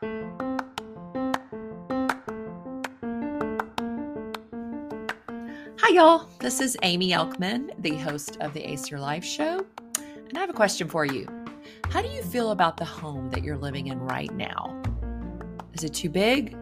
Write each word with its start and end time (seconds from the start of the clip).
Hi, 0.00 0.28
y'all. 5.90 6.28
This 6.38 6.60
is 6.60 6.76
Amy 6.84 7.10
Elkman, 7.10 7.72
the 7.82 7.96
host 7.96 8.36
of 8.40 8.54
the 8.54 8.60
Ace 8.60 8.92
Your 8.92 9.00
Life 9.00 9.24
show. 9.24 9.66
And 9.96 10.38
I 10.38 10.40
have 10.40 10.50
a 10.50 10.52
question 10.52 10.88
for 10.88 11.04
you. 11.04 11.26
How 11.90 12.00
do 12.00 12.06
you 12.08 12.22
feel 12.22 12.52
about 12.52 12.76
the 12.76 12.84
home 12.84 13.28
that 13.30 13.42
you're 13.42 13.56
living 13.56 13.88
in 13.88 13.98
right 13.98 14.32
now? 14.34 14.80
Is 15.72 15.82
it 15.82 15.94
too 15.94 16.10
big? 16.10 16.56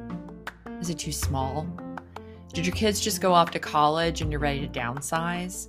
Is 0.81 0.89
it 0.89 0.99
too 0.99 1.13
small? 1.13 1.69
Did 2.55 2.65
your 2.65 2.75
kids 2.75 3.01
just 3.01 3.21
go 3.21 3.35
off 3.35 3.51
to 3.51 3.59
college 3.59 4.23
and 4.23 4.31
you're 4.31 4.41
ready 4.41 4.67
to 4.67 4.69
downsize? 4.69 5.69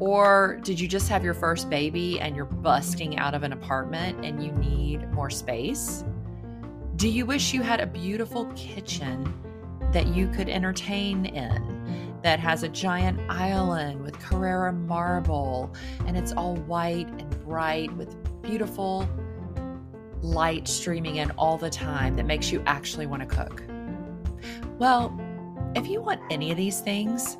Or 0.00 0.58
did 0.64 0.80
you 0.80 0.88
just 0.88 1.08
have 1.10 1.22
your 1.22 1.34
first 1.34 1.70
baby 1.70 2.18
and 2.18 2.34
you're 2.34 2.44
busting 2.44 3.18
out 3.18 3.34
of 3.34 3.44
an 3.44 3.52
apartment 3.52 4.24
and 4.24 4.42
you 4.42 4.50
need 4.50 5.08
more 5.12 5.30
space? 5.30 6.02
Do 7.04 7.10
you 7.10 7.26
wish 7.26 7.52
you 7.52 7.60
had 7.60 7.80
a 7.80 7.86
beautiful 7.86 8.46
kitchen 8.56 9.30
that 9.92 10.06
you 10.06 10.26
could 10.26 10.48
entertain 10.48 11.26
in? 11.26 12.16
that 12.22 12.40
has 12.40 12.62
a 12.62 12.68
giant 12.70 13.20
island 13.30 14.00
with 14.00 14.18
Carrara 14.18 14.72
marble, 14.72 15.74
and 16.06 16.16
it's 16.16 16.32
all 16.32 16.56
white 16.56 17.06
and 17.06 17.44
bright 17.44 17.94
with 17.98 18.16
beautiful 18.40 19.06
light 20.22 20.66
streaming 20.66 21.16
in 21.16 21.30
all 21.32 21.58
the 21.58 21.68
time 21.68 22.16
that 22.16 22.24
makes 22.24 22.50
you 22.50 22.62
actually 22.64 23.04
want 23.04 23.20
to 23.20 23.28
cook. 23.28 23.62
Well, 24.78 25.14
if 25.76 25.86
you 25.86 26.00
want 26.00 26.22
any 26.30 26.50
of 26.50 26.56
these 26.56 26.80
things, 26.80 27.36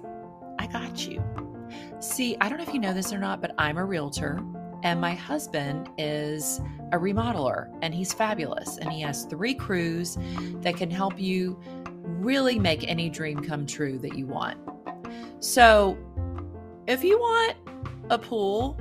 I 0.58 0.66
got 0.66 1.08
you. 1.08 1.24
See, 2.00 2.36
I 2.42 2.50
don't 2.50 2.58
know 2.58 2.64
if 2.64 2.74
you 2.74 2.80
know 2.80 2.92
this 2.92 3.10
or 3.10 3.18
not, 3.18 3.40
but 3.40 3.54
I'm 3.56 3.78
a 3.78 3.84
realtor 3.86 4.44
and 4.84 5.00
my 5.00 5.14
husband 5.14 5.88
is 5.96 6.60
a 6.92 6.98
remodeler 6.98 7.74
and 7.80 7.94
he's 7.94 8.12
fabulous. 8.12 8.76
And 8.76 8.92
he 8.92 9.00
has 9.00 9.24
three 9.24 9.54
crews 9.54 10.18
that 10.60 10.76
can 10.76 10.90
help 10.90 11.18
you 11.18 11.58
really 12.04 12.58
make 12.58 12.86
any 12.86 13.08
dream 13.08 13.40
come 13.40 13.66
true 13.66 13.98
that 13.98 14.14
you 14.14 14.26
want. 14.26 14.58
So, 15.40 15.96
if 16.86 17.02
you 17.02 17.18
want 17.18 17.56
a 18.10 18.18
pool 18.18 18.78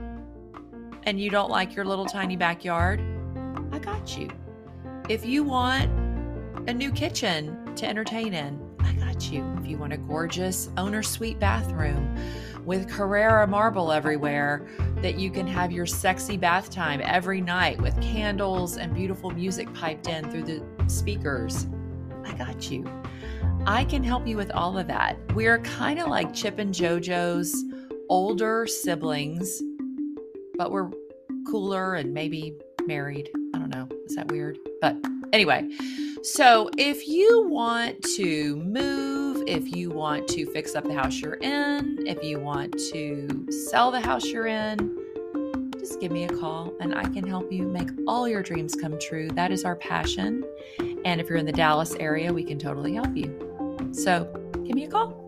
and 1.04 1.20
you 1.20 1.30
don't 1.30 1.50
like 1.50 1.74
your 1.74 1.86
little 1.86 2.06
tiny 2.06 2.36
backyard, 2.36 3.02
I 3.72 3.80
got 3.80 4.18
you. 4.18 4.30
If 5.08 5.26
you 5.26 5.44
want 5.44 5.90
a 6.68 6.74
new 6.74 6.92
kitchen 6.92 7.74
to 7.76 7.88
entertain 7.88 8.34
in, 8.34 8.60
I 8.80 8.92
got 8.94 9.32
you. 9.32 9.56
If 9.60 9.68
you 9.68 9.78
want 9.78 9.94
a 9.94 9.98
gorgeous 9.98 10.70
owner 10.76 11.02
suite 11.02 11.40
bathroom 11.40 12.18
with 12.66 12.90
Carrara 12.90 13.46
marble 13.46 13.92
everywhere 13.92 14.66
that 15.02 15.20
you 15.20 15.30
can 15.30 15.46
have 15.46 15.72
your 15.72 15.86
sexy 15.86 16.38
bath 16.38 16.70
time 16.70 17.02
every 17.04 17.42
night 17.42 17.82
with 17.82 18.00
candles 18.02 18.78
and 18.78 18.94
beautiful 18.94 19.30
music 19.32 19.72
piped 19.74 20.08
in 20.08 20.30
through 20.32 20.44
the 20.44 20.64
speakers, 20.88 21.68
I 22.26 22.34
got 22.34 22.72
you. 22.72 22.86
I 23.66 23.86
can 23.86 24.04
help 24.04 24.28
you 24.28 24.38
with 24.38 24.52
all 24.52 24.78
of 24.78 24.88
that. 24.88 25.18
We're 25.34 25.60
kind 25.60 26.00
of 26.00 26.08
like 26.08 26.34
Chip 26.34 26.60
and 26.60 26.74
JoJo's 26.74 27.64
older 28.10 28.68
siblings, 28.68 29.62
but 30.58 30.72
we're 30.72 30.90
cooler 31.50 31.96
and 31.96 32.14
maybe 32.14 32.58
married. 32.86 33.30
I 33.56 33.60
don't 33.60 33.70
know. 33.70 33.88
Is 34.06 34.16
that 34.16 34.32
weird? 34.32 34.58
But 34.82 34.98
anyway, 35.32 35.70
so 36.24 36.70
if 36.78 37.08
you 37.08 37.48
want 37.48 38.02
to 38.16 38.58
move, 38.58 39.23
if 39.48 39.76
you 39.76 39.90
want 39.90 40.28
to 40.30 40.46
fix 40.46 40.76
up 40.76 40.86
the 40.86 40.94
house 40.94 41.20
you're 41.20 41.36
in, 41.36 41.98
if 42.08 42.24
you 42.24 42.40
want 42.40 42.74
to 42.92 43.46
sell 43.70 43.92
the 43.92 44.00
house 44.00 44.26
you're 44.26 44.48
in, 44.48 44.98
just 45.78 46.00
give 46.00 46.12
me 46.12 46.24
a 46.24 46.30
call 46.30 46.74
and 46.80 46.96
I 46.96 47.04
can 47.04 47.28
help 47.28 47.52
you 47.52 47.64
make 47.64 47.90
all 48.08 48.28
your 48.28 48.42
dreams 48.42 48.74
come 48.76 48.98
true. 49.00 49.30
That 49.30 49.52
is 49.52 49.66
our 49.66 49.76
passion. 49.76 50.46
And 51.04 51.20
if 51.20 51.28
you're 51.28 51.38
in 51.38 51.46
the 51.46 51.52
Dallas 51.52 51.94
area, 51.96 52.32
we 52.32 52.44
can 52.44 52.58
totally 52.58 52.94
help 52.94 53.16
you. 53.16 53.90
So 53.92 54.26
give 54.66 54.76
me 54.76 54.86
a 54.86 54.90
call. 54.90 55.28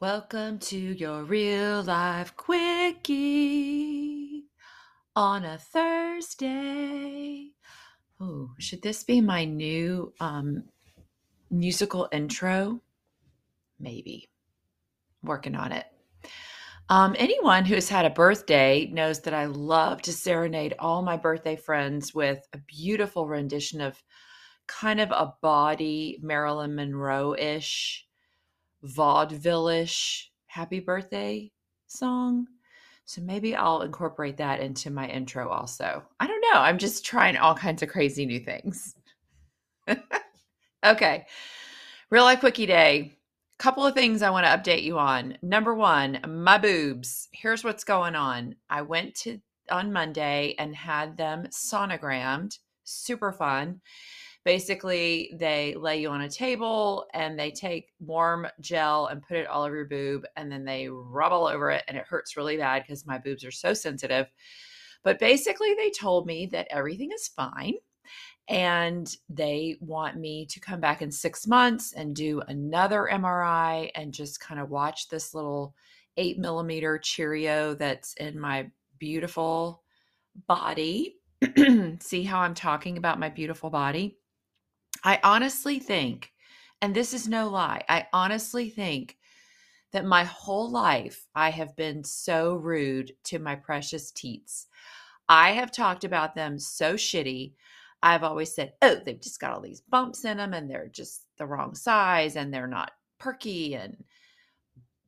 Welcome 0.00 0.58
to 0.60 0.78
your 0.78 1.24
real 1.24 1.82
life 1.82 2.34
quickie 2.34 4.00
on 5.14 5.44
a 5.44 5.58
Thursday. 5.58 7.19
Oh, 8.20 8.50
should 8.58 8.82
this 8.82 9.02
be 9.02 9.20
my 9.20 9.46
new 9.46 10.12
um, 10.20 10.64
musical 11.50 12.08
intro? 12.12 12.80
Maybe. 13.78 14.28
Working 15.22 15.54
on 15.54 15.72
it. 15.72 15.86
Um, 16.90 17.14
anyone 17.18 17.64
who 17.64 17.76
has 17.76 17.88
had 17.88 18.04
a 18.04 18.10
birthday 18.10 18.90
knows 18.92 19.20
that 19.20 19.32
I 19.32 19.46
love 19.46 20.02
to 20.02 20.12
serenade 20.12 20.74
all 20.78 21.02
my 21.02 21.16
birthday 21.16 21.56
friends 21.56 22.12
with 22.12 22.46
a 22.52 22.58
beautiful 22.58 23.26
rendition 23.26 23.80
of 23.80 24.02
kind 24.66 25.00
of 25.00 25.10
a 25.12 25.34
body 25.40 26.18
Marilyn 26.20 26.74
Monroe 26.74 27.34
ish, 27.38 28.06
vaudeville 28.82 29.68
ish 29.68 30.30
happy 30.46 30.80
birthday 30.80 31.50
song. 31.86 32.46
So 33.10 33.20
maybe 33.20 33.56
I'll 33.56 33.82
incorporate 33.82 34.36
that 34.36 34.60
into 34.60 34.88
my 34.88 35.08
intro 35.08 35.48
also. 35.48 36.04
I 36.20 36.28
don't 36.28 36.40
know. 36.42 36.60
I'm 36.60 36.78
just 36.78 37.04
trying 37.04 37.36
all 37.36 37.56
kinds 37.56 37.82
of 37.82 37.88
crazy 37.88 38.24
new 38.24 38.38
things. 38.38 38.94
okay. 40.86 41.26
Real 42.10 42.22
life 42.22 42.38
quickie 42.38 42.66
day 42.66 43.16
couple 43.58 43.84
of 43.84 43.94
things 43.94 44.22
I 44.22 44.30
want 44.30 44.46
to 44.46 44.72
update 44.72 44.84
you 44.84 44.96
on. 45.00 45.38
Number 45.42 45.74
one, 45.74 46.20
my 46.24 46.56
boobs. 46.56 47.28
Here's 47.32 47.64
what's 47.64 47.82
going 47.82 48.14
on. 48.14 48.54
I 48.70 48.82
went 48.82 49.16
to 49.16 49.40
on 49.72 49.92
Monday 49.92 50.54
and 50.56 50.74
had 50.76 51.16
them 51.16 51.48
sonogrammed. 51.48 52.58
Super 52.84 53.32
fun. 53.32 53.80
Basically, 54.44 55.34
they 55.38 55.74
lay 55.74 56.00
you 56.00 56.08
on 56.08 56.22
a 56.22 56.28
table 56.30 57.06
and 57.12 57.38
they 57.38 57.50
take 57.50 57.92
warm 58.00 58.46
gel 58.60 59.06
and 59.06 59.22
put 59.22 59.36
it 59.36 59.46
all 59.46 59.64
over 59.64 59.76
your 59.76 59.84
boob, 59.84 60.24
and 60.36 60.50
then 60.50 60.64
they 60.64 60.88
rub 60.88 61.32
all 61.32 61.46
over 61.46 61.70
it, 61.70 61.84
and 61.88 61.96
it 61.96 62.06
hurts 62.08 62.36
really 62.36 62.56
bad 62.56 62.82
because 62.82 63.06
my 63.06 63.18
boobs 63.18 63.44
are 63.44 63.50
so 63.50 63.74
sensitive. 63.74 64.26
But 65.02 65.18
basically, 65.18 65.74
they 65.74 65.90
told 65.90 66.26
me 66.26 66.46
that 66.46 66.68
everything 66.70 67.10
is 67.14 67.28
fine 67.28 67.74
and 68.48 69.16
they 69.28 69.76
want 69.80 70.16
me 70.16 70.44
to 70.46 70.58
come 70.58 70.80
back 70.80 71.02
in 71.02 71.10
six 71.10 71.46
months 71.46 71.92
and 71.92 72.16
do 72.16 72.42
another 72.48 73.08
MRI 73.10 73.90
and 73.94 74.12
just 74.12 74.40
kind 74.40 74.60
of 74.60 74.70
watch 74.70 75.08
this 75.08 75.34
little 75.34 75.74
eight 76.16 76.38
millimeter 76.38 76.98
Cheerio 76.98 77.74
that's 77.74 78.14
in 78.14 78.38
my 78.38 78.68
beautiful 78.98 79.82
body. 80.48 81.16
See 82.00 82.24
how 82.24 82.40
I'm 82.40 82.54
talking 82.54 82.98
about 82.98 83.20
my 83.20 83.28
beautiful 83.28 83.70
body? 83.70 84.18
I 85.04 85.18
honestly 85.22 85.78
think, 85.78 86.32
and 86.82 86.94
this 86.94 87.12
is 87.12 87.28
no 87.28 87.48
lie, 87.48 87.82
I 87.88 88.06
honestly 88.12 88.70
think 88.70 89.16
that 89.92 90.04
my 90.04 90.24
whole 90.24 90.70
life 90.70 91.26
I 91.34 91.50
have 91.50 91.74
been 91.76 92.04
so 92.04 92.54
rude 92.54 93.12
to 93.24 93.38
my 93.38 93.56
precious 93.56 94.10
teats. 94.10 94.66
I 95.28 95.52
have 95.52 95.72
talked 95.72 96.04
about 96.04 96.34
them 96.34 96.58
so 96.58 96.94
shitty. 96.94 97.54
I've 98.02 98.24
always 98.24 98.54
said, 98.54 98.72
oh, 98.82 98.96
they've 99.04 99.20
just 99.20 99.40
got 99.40 99.52
all 99.52 99.60
these 99.60 99.82
bumps 99.82 100.24
in 100.24 100.38
them 100.38 100.54
and 100.54 100.70
they're 100.70 100.88
just 100.88 101.26
the 101.38 101.46
wrong 101.46 101.74
size 101.74 102.36
and 102.36 102.52
they're 102.52 102.66
not 102.66 102.92
perky 103.18 103.74
and 103.74 104.04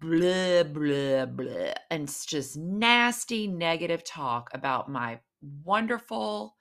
blah, 0.01 0.63
blah, 0.65 1.27
blah. 1.27 1.73
And 1.91 2.05
it's 2.05 2.27
just 2.27 2.57
nasty, 2.57 3.47
negative 3.47 4.05
talk 4.05 4.51
about 4.53 4.91
my 4.91 5.21
wonderful 5.65 6.55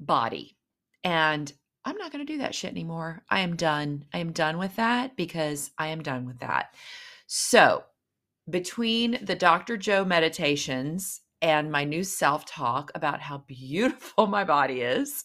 body. 0.00 0.56
And 1.04 1.52
I'm 1.84 1.96
not 1.96 2.12
going 2.12 2.24
to 2.24 2.32
do 2.32 2.38
that 2.38 2.54
shit 2.54 2.70
anymore. 2.70 3.22
I 3.28 3.40
am 3.40 3.56
done. 3.56 4.04
I 4.14 4.18
am 4.18 4.32
done 4.32 4.58
with 4.58 4.76
that 4.76 5.16
because 5.16 5.70
I 5.78 5.88
am 5.88 6.02
done 6.02 6.26
with 6.26 6.38
that. 6.40 6.74
So, 7.26 7.84
between 8.50 9.18
the 9.22 9.34
Dr. 9.34 9.76
Joe 9.76 10.04
meditations 10.04 11.20
and 11.40 11.70
my 11.70 11.84
new 11.84 12.04
self 12.04 12.44
talk 12.44 12.90
about 12.94 13.20
how 13.20 13.38
beautiful 13.46 14.26
my 14.28 14.44
body 14.44 14.80
is, 14.80 15.24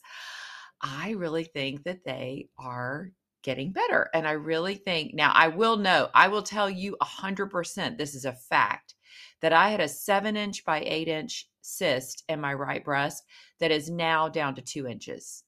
I 0.81 1.11
really 1.11 1.43
think 1.43 1.83
that 1.83 2.03
they 2.05 2.49
are 2.57 3.11
getting 3.43 3.71
better. 3.71 4.09
And 4.13 4.27
I 4.27 4.31
really 4.31 4.75
think 4.75 5.13
now 5.13 5.31
I 5.33 5.47
will 5.47 5.77
know, 5.77 6.09
I 6.13 6.27
will 6.27 6.43
tell 6.43 6.69
you 6.69 6.97
100% 7.01 7.97
this 7.97 8.13
is 8.15 8.25
a 8.25 8.33
fact 8.33 8.95
that 9.41 9.53
I 9.53 9.69
had 9.69 9.79
a 9.79 9.87
seven 9.87 10.35
inch 10.35 10.65
by 10.65 10.81
eight 10.81 11.07
inch 11.07 11.47
cyst 11.61 12.23
in 12.27 12.41
my 12.41 12.53
right 12.53 12.83
breast 12.83 13.23
that 13.59 13.71
is 13.71 13.89
now 13.89 14.27
down 14.27 14.55
to 14.55 14.61
two 14.61 14.87
inches. 14.87 15.43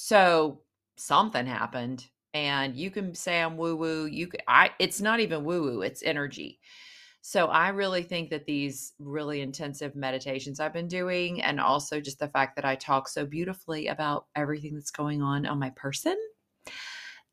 So 0.00 0.60
something 0.96 1.44
happened. 1.44 2.06
And 2.32 2.76
you 2.76 2.90
can 2.90 3.14
say 3.14 3.40
I'm 3.42 3.56
woo 3.56 3.74
woo. 3.74 4.06
You 4.06 4.28
can, 4.28 4.40
I, 4.46 4.70
it's 4.78 5.00
not 5.00 5.18
even 5.18 5.44
woo 5.44 5.62
woo, 5.62 5.82
it's 5.82 6.02
energy. 6.04 6.60
So 7.20 7.46
I 7.46 7.70
really 7.70 8.04
think 8.04 8.30
that 8.30 8.46
these 8.46 8.92
really 9.00 9.40
intensive 9.40 9.96
meditations 9.96 10.60
I've 10.60 10.72
been 10.72 10.88
doing, 10.88 11.42
and 11.42 11.58
also 11.60 12.00
just 12.00 12.20
the 12.20 12.28
fact 12.28 12.54
that 12.56 12.64
I 12.64 12.76
talk 12.76 13.08
so 13.08 13.26
beautifully 13.26 13.88
about 13.88 14.26
everything 14.36 14.74
that's 14.74 14.92
going 14.92 15.20
on 15.20 15.46
on 15.46 15.58
my 15.58 15.70
person, 15.70 16.16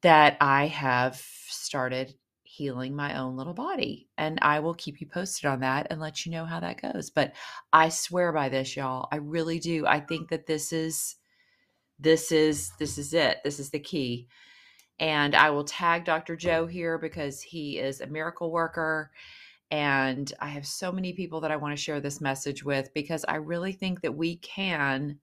that 0.01 0.35
I 0.41 0.65
have 0.67 1.23
started 1.47 2.15
healing 2.43 2.95
my 2.95 3.19
own 3.19 3.37
little 3.37 3.53
body. 3.53 4.07
And 4.17 4.39
I 4.41 4.59
will 4.59 4.73
keep 4.73 4.99
you 4.99 5.07
posted 5.07 5.45
on 5.45 5.59
that 5.59 5.87
and 5.91 6.01
let 6.01 6.25
you 6.25 6.31
know 6.31 6.45
how 6.45 6.59
that 6.61 6.81
goes. 6.81 7.11
But 7.11 7.33
I 7.71 7.89
swear 7.89 8.33
by 8.33 8.49
this, 8.49 8.75
y'all. 8.75 9.07
I 9.11 9.17
really 9.17 9.59
do. 9.59 9.85
I 9.85 9.99
think 9.99 10.29
that 10.29 10.47
this 10.47 10.73
is 10.73 11.15
this 11.99 12.31
is 12.31 12.71
this 12.79 12.97
is 12.97 13.13
it. 13.13 13.39
This 13.43 13.59
is 13.59 13.69
the 13.69 13.79
key. 13.79 14.27
And 14.99 15.35
I 15.35 15.49
will 15.49 15.63
tag 15.63 16.05
Dr. 16.05 16.35
Joe 16.35 16.67
here 16.67 16.97
because 16.97 17.41
he 17.41 17.79
is 17.79 18.01
a 18.01 18.07
miracle 18.07 18.51
worker. 18.51 19.11
And 19.71 20.31
I 20.39 20.47
have 20.49 20.65
so 20.65 20.91
many 20.91 21.11
people 21.13 21.41
that 21.41 21.51
I 21.51 21.57
want 21.57 21.75
to 21.75 21.81
share 21.81 21.99
this 21.99 22.21
message 22.21 22.63
with 22.63 22.93
because 22.93 23.25
I 23.27 23.35
really 23.35 23.73
think 23.73 24.01
that 24.01 24.15
we 24.15 24.37
can 24.37 25.19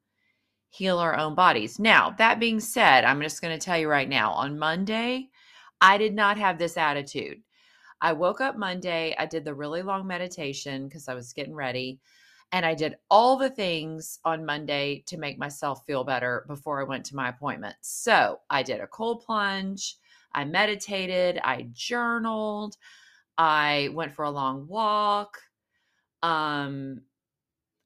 heal 0.69 0.99
our 0.99 1.17
own 1.17 1.35
bodies. 1.35 1.79
Now, 1.79 2.15
that 2.19 2.41
being 2.41 2.59
said, 2.59 3.05
I'm 3.05 3.21
just 3.23 3.41
going 3.41 3.57
to 3.59 3.65
tell 3.65 3.79
you 3.79 3.89
right 3.89 4.09
now 4.09 4.33
on 4.33 4.59
Monday, 4.59 5.29
I 5.81 5.99
did 5.99 6.15
not 6.15 6.39
have 6.39 6.59
this 6.59 6.77
attitude. 6.77 7.43
I 8.01 8.15
woke 8.15 8.41
up 8.41 8.57
Monday, 8.57 9.15
I 9.19 9.27
did 9.27 9.45
the 9.45 9.55
really 9.55 9.83
long 9.83 10.07
meditation 10.07 10.89
because 10.89 11.09
I 11.09 11.15
was 11.15 11.33
getting 11.33 11.55
ready. 11.55 12.01
And 12.53 12.67
I 12.67 12.75
did 12.75 12.97
all 13.11 13.37
the 13.37 13.49
things 13.49 14.19
on 14.25 14.45
Monday 14.45 15.03
to 15.07 15.17
make 15.17 15.39
myself 15.39 15.87
feel 15.87 16.05
better 16.05 16.45
before 16.49 16.81
I 16.81 16.85
went 16.85 17.07
to 17.07 17.17
my 17.17 17.31
appointment. 17.31 17.77
So 17.81 18.41
I 18.51 18.63
did 18.63 18.81
a 18.81 18.87
cold 18.87 19.25
plunge, 19.25 19.97
I 20.35 20.45
meditated, 20.45 21.41
I 21.43 21.69
journaled, 21.73 22.77
I 23.39 23.89
went 23.95 24.13
for 24.13 24.27
a 24.27 24.31
long 24.31 24.67
walk. 24.69 25.39
Um, 26.23 27.01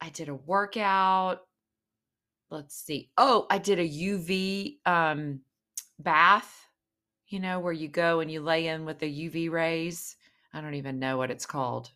I 0.01 0.11
did 0.11 0.29
a 0.29 0.35
workout. 0.35 1.47
Let's 2.51 2.77
see. 2.77 3.11
Oh, 3.17 3.47
I 3.51 3.59
did 3.59 3.79
a 3.79 3.89
UV 3.89 4.79
um, 4.85 5.41
bath, 5.99 6.67
you 7.29 7.41
know, 7.41 7.61
where 7.61 7.73
you 7.73 7.89
go 7.89 8.21
and 8.21 8.31
you 8.31 8.41
lay 8.41 8.67
in 8.67 8.85
with 8.85 8.99
the 8.99 9.29
UV 9.31 9.51
rays. 9.51 10.17
I 10.53 10.61
don't 10.61 10.75
even 10.75 10.99
know 10.99 11.17
what 11.19 11.31
it's 11.31 11.47
called 11.47 11.91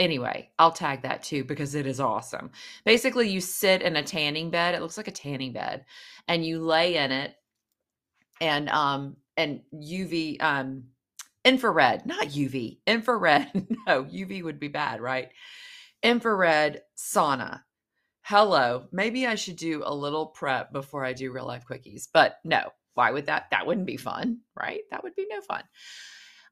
anyway, 0.00 0.50
I'll 0.58 0.72
tag 0.72 1.02
that 1.02 1.22
too 1.22 1.44
because 1.44 1.76
it 1.76 1.86
is 1.86 2.00
awesome. 2.00 2.50
Basically, 2.84 3.28
you 3.28 3.40
sit 3.40 3.82
in 3.82 3.94
a 3.94 4.02
tanning 4.02 4.50
bed. 4.50 4.74
It 4.74 4.80
looks 4.80 4.96
like 4.96 5.08
a 5.08 5.12
tanning 5.12 5.52
bed, 5.52 5.84
and 6.26 6.44
you 6.44 6.60
lay 6.64 6.96
in 6.96 7.12
it, 7.12 7.34
and 8.40 8.68
um 8.70 9.16
and 9.36 9.60
UV 9.74 10.42
um 10.42 10.84
infrared, 11.44 12.06
not 12.06 12.28
UV, 12.28 12.78
infrared. 12.86 13.50
no, 13.86 14.04
UV 14.04 14.42
would 14.42 14.58
be 14.58 14.68
bad, 14.68 15.00
right? 15.00 15.28
Infrared 16.02 16.82
sauna. 16.96 17.62
Hello, 18.22 18.86
maybe 18.92 19.26
I 19.26 19.34
should 19.34 19.56
do 19.56 19.82
a 19.84 19.94
little 19.94 20.26
prep 20.26 20.72
before 20.72 21.04
I 21.04 21.12
do 21.12 21.32
real 21.32 21.46
life 21.46 21.64
quickies, 21.70 22.08
but 22.12 22.38
no. 22.44 22.70
Why 22.94 23.12
would 23.12 23.26
that? 23.26 23.46
That 23.50 23.66
wouldn't 23.66 23.86
be 23.86 23.96
fun, 23.96 24.40
right? 24.58 24.80
That 24.90 25.04
would 25.04 25.14
be 25.14 25.26
no 25.30 25.40
fun. 25.40 25.62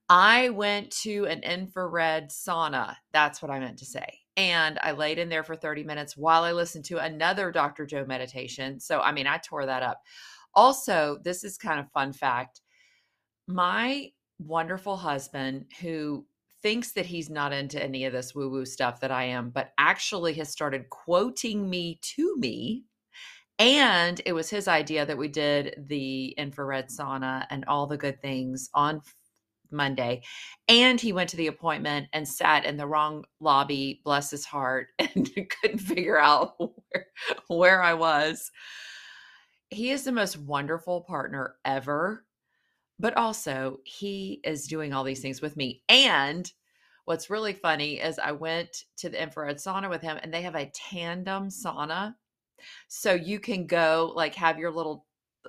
I 0.09 0.49
went 0.51 0.91
to 1.03 1.27
an 1.27 1.43
infrared 1.43 2.31
sauna. 2.31 2.97
That's 3.13 3.43
what 3.43 3.51
I 3.51 3.59
meant 3.61 3.79
to 3.79 3.85
say. 3.85 4.21
And 4.37 4.79
I 4.83 4.93
laid 4.93 5.19
in 5.19 5.29
there 5.29 5.43
for 5.43 5.57
30 5.57 5.85
minutes 5.85 6.17
while 6.17 6.45
I 6.45 6.53
listened 6.53 6.85
to 6.87 6.99
another 6.99 7.51
Dr. 7.51 7.85
Joe 7.85 8.05
meditation. 8.07 8.81
So, 8.81 9.01
I 9.01 9.13
mean, 9.13 9.27
I 9.27 9.39
tore 9.39 9.67
that 9.67 9.83
up. 9.83 10.01
Also, 10.55 11.19
this 11.25 11.45
is 11.45 11.59
kind 11.59 11.81
of 11.81 11.91
fun 11.91 12.13
fact. 12.13 12.61
My 13.47 14.13
wonderful 14.39 14.97
husband 14.97 15.67
who 15.81 16.25
thinks 16.63 16.93
that 16.93 17.07
he's 17.07 17.29
not 17.29 17.53
into 17.53 17.83
any 17.83 18.05
of 18.05 18.13
this 18.13 18.35
woo 18.35 18.49
woo 18.49 18.65
stuff 18.65 19.01
that 19.01 19.11
I 19.11 19.25
am, 19.25 19.51
but 19.51 19.73
actually 19.79 20.35
has 20.35 20.49
started 20.49 20.89
quoting 20.91 21.69
me 21.69 21.99
to 22.03 22.37
me. 22.39 22.85
And 23.59 24.21
it 24.25 24.33
was 24.33 24.51
his 24.51 24.69
idea 24.69 25.05
that 25.05 25.19
we 25.19 25.29
did 25.29 25.85
the 25.89 26.29
infrared 26.39 26.89
sauna 26.89 27.45
and 27.51 27.65
all 27.67 27.87
the 27.87 27.97
good 27.97 28.23
things 28.23 28.71
on 28.73 29.03
Monday. 29.71 30.23
And 30.69 31.01
he 31.01 31.13
went 31.13 31.31
to 31.31 31.37
the 31.37 31.47
appointment 31.47 32.09
and 32.13 32.27
sat 32.27 32.65
in 32.65 32.77
the 32.77 32.87
wrong 32.87 33.25
lobby, 33.41 34.01
bless 34.05 34.31
his 34.31 34.45
heart, 34.45 34.89
and 34.99 35.31
couldn't 35.61 35.79
figure 35.79 36.19
out 36.19 36.55
where, 36.59 37.07
where 37.49 37.83
I 37.83 37.95
was. 37.95 38.51
He 39.71 39.91
is 39.91 40.05
the 40.05 40.13
most 40.13 40.39
wonderful 40.39 41.03
partner 41.03 41.57
ever. 41.65 42.25
But 42.99 43.17
also, 43.17 43.79
he 43.85 44.41
is 44.45 44.67
doing 44.67 44.93
all 44.93 45.05
these 45.05 45.21
things 45.21 45.41
with 45.41 45.57
me. 45.57 45.83
And 45.89 46.51
what's 47.05 47.31
really 47.31 47.53
funny 47.53 48.01
is 48.01 48.19
I 48.19 48.33
went 48.33 48.85
to 48.99 49.09
the 49.09 49.23
infrared 49.23 49.59
sauna 49.59 49.89
with 49.89 50.03
him, 50.03 50.19
and 50.21 50.35
they 50.35 50.43
have 50.43 50.57
a 50.57 50.71
tandem 50.75 51.49
sauna. 51.49 52.15
So 52.89 53.15
you 53.15 53.39
can 53.39 53.67
go, 53.67 54.13
like, 54.17 54.35
have 54.35 54.59
your 54.59 54.73
little 54.73 55.07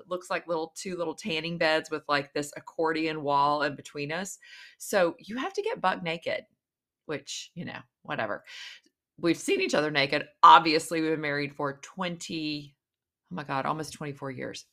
looks 0.10 0.30
like 0.30 0.48
little 0.48 0.74
two 0.76 0.98
little 0.98 1.16
tanning 1.16 1.58
beds 1.58 1.90
with 1.90 2.04
like 2.08 2.34
this 2.34 2.52
accordion 2.58 3.24
wall 3.24 3.64
in 3.64 3.76
between 3.76 4.12
us. 4.12 4.38
So 4.78 5.16
you 5.20 5.38
have 5.38 5.54
to 5.54 5.62
get 5.62 5.82
buck 5.82 6.04
naked, 6.04 6.46
which, 7.06 7.52
you 7.56 7.66
know, 7.66 7.80
whatever. 8.04 8.44
We've 9.20 9.38
seen 9.38 9.62
each 9.62 9.76
other 9.76 9.92
naked. 9.92 10.26
Obviously, 10.44 11.02
we've 11.02 11.12
been 11.12 11.22
married 11.22 11.56
for 11.56 11.80
20, 11.82 12.76
oh 13.32 13.36
my 13.36 13.44
God, 13.44 13.66
almost 13.66 13.94
24 13.94 14.32
years. 14.32 14.66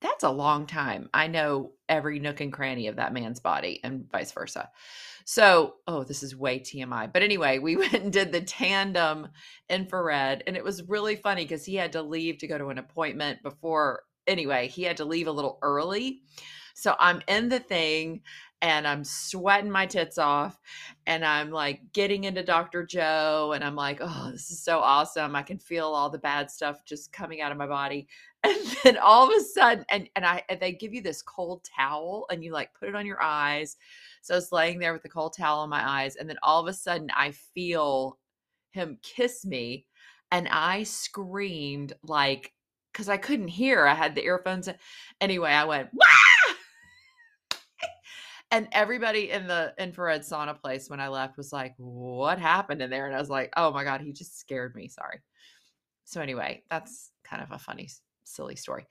That's 0.00 0.24
a 0.24 0.30
long 0.30 0.66
time. 0.66 1.08
I 1.12 1.26
know 1.28 1.72
every 1.88 2.18
nook 2.18 2.40
and 2.40 2.52
cranny 2.52 2.88
of 2.88 2.96
that 2.96 3.12
man's 3.12 3.40
body 3.40 3.80
and 3.84 4.10
vice 4.10 4.32
versa. 4.32 4.70
So, 5.24 5.76
oh, 5.86 6.04
this 6.04 6.22
is 6.22 6.36
way 6.36 6.58
TMI. 6.58 7.12
But 7.12 7.22
anyway, 7.22 7.58
we 7.58 7.76
went 7.78 7.94
and 7.94 8.12
did 8.12 8.32
the 8.32 8.40
tandem 8.40 9.28
infrared, 9.68 10.44
and 10.46 10.56
it 10.56 10.64
was 10.64 10.88
really 10.88 11.16
funny 11.16 11.44
because 11.44 11.64
he 11.64 11.74
had 11.74 11.92
to 11.92 12.02
leave 12.02 12.38
to 12.38 12.46
go 12.46 12.58
to 12.58 12.68
an 12.68 12.78
appointment 12.78 13.42
before. 13.42 14.02
Anyway, 14.26 14.68
he 14.68 14.82
had 14.82 14.96
to 14.98 15.04
leave 15.04 15.26
a 15.26 15.32
little 15.32 15.58
early. 15.62 16.20
So 16.74 16.96
I'm 16.98 17.22
in 17.28 17.48
the 17.48 17.60
thing 17.60 18.22
and 18.62 18.86
I'm 18.86 19.04
sweating 19.04 19.70
my 19.70 19.86
tits 19.86 20.18
off 20.18 20.58
and 21.06 21.24
I'm 21.24 21.50
like 21.50 21.80
getting 21.92 22.24
into 22.24 22.42
Dr. 22.42 22.84
Joe 22.84 23.52
and 23.54 23.62
I'm 23.62 23.76
like, 23.76 23.98
oh, 24.00 24.30
this 24.32 24.50
is 24.50 24.62
so 24.62 24.80
awesome. 24.80 25.36
I 25.36 25.42
can 25.42 25.58
feel 25.58 25.86
all 25.86 26.10
the 26.10 26.18
bad 26.18 26.50
stuff 26.50 26.84
just 26.84 27.12
coming 27.12 27.40
out 27.40 27.52
of 27.52 27.58
my 27.58 27.66
body. 27.66 28.08
And 28.46 28.76
then 28.84 28.98
all 28.98 29.26
of 29.26 29.34
a 29.34 29.40
sudden, 29.42 29.86
and, 29.90 30.06
and 30.16 30.26
I 30.26 30.42
and 30.50 30.60
they 30.60 30.72
give 30.72 30.92
you 30.92 31.00
this 31.00 31.22
cold 31.22 31.64
towel 31.64 32.26
and 32.30 32.44
you 32.44 32.52
like 32.52 32.74
put 32.74 32.90
it 32.90 32.94
on 32.94 33.06
your 33.06 33.22
eyes 33.22 33.78
so 34.24 34.32
I 34.32 34.38
was 34.38 34.52
laying 34.52 34.78
there 34.78 34.94
with 34.94 35.02
the 35.02 35.10
cold 35.10 35.34
towel 35.36 35.60
on 35.60 35.68
my 35.68 35.86
eyes. 35.86 36.16
And 36.16 36.26
then 36.26 36.38
all 36.42 36.58
of 36.58 36.66
a 36.66 36.72
sudden, 36.72 37.10
I 37.14 37.32
feel 37.32 38.18
him 38.70 38.98
kiss 39.02 39.44
me. 39.44 39.84
And 40.32 40.48
I 40.48 40.84
screamed 40.84 41.92
like, 42.02 42.53
because 42.94 43.08
I 43.08 43.16
couldn't 43.16 43.48
hear. 43.48 43.86
I 43.86 43.94
had 43.94 44.14
the 44.14 44.24
earphones. 44.24 44.68
Anyway, 45.20 45.50
I 45.50 45.64
went, 45.64 45.90
and 48.52 48.68
everybody 48.70 49.30
in 49.30 49.48
the 49.48 49.74
infrared 49.78 50.22
sauna 50.22 50.58
place 50.58 50.88
when 50.88 51.00
I 51.00 51.08
left 51.08 51.36
was 51.36 51.52
like, 51.52 51.74
what 51.76 52.38
happened 52.38 52.80
in 52.80 52.90
there? 52.90 53.06
And 53.06 53.14
I 53.14 53.18
was 53.18 53.30
like, 53.30 53.52
oh 53.56 53.72
my 53.72 53.82
God, 53.82 54.00
he 54.00 54.12
just 54.12 54.38
scared 54.38 54.76
me. 54.76 54.88
Sorry. 54.88 55.20
So, 56.04 56.20
anyway, 56.20 56.62
that's 56.70 57.10
kind 57.24 57.42
of 57.42 57.50
a 57.50 57.58
funny 57.58 57.88
silly 58.22 58.56
story. 58.56 58.86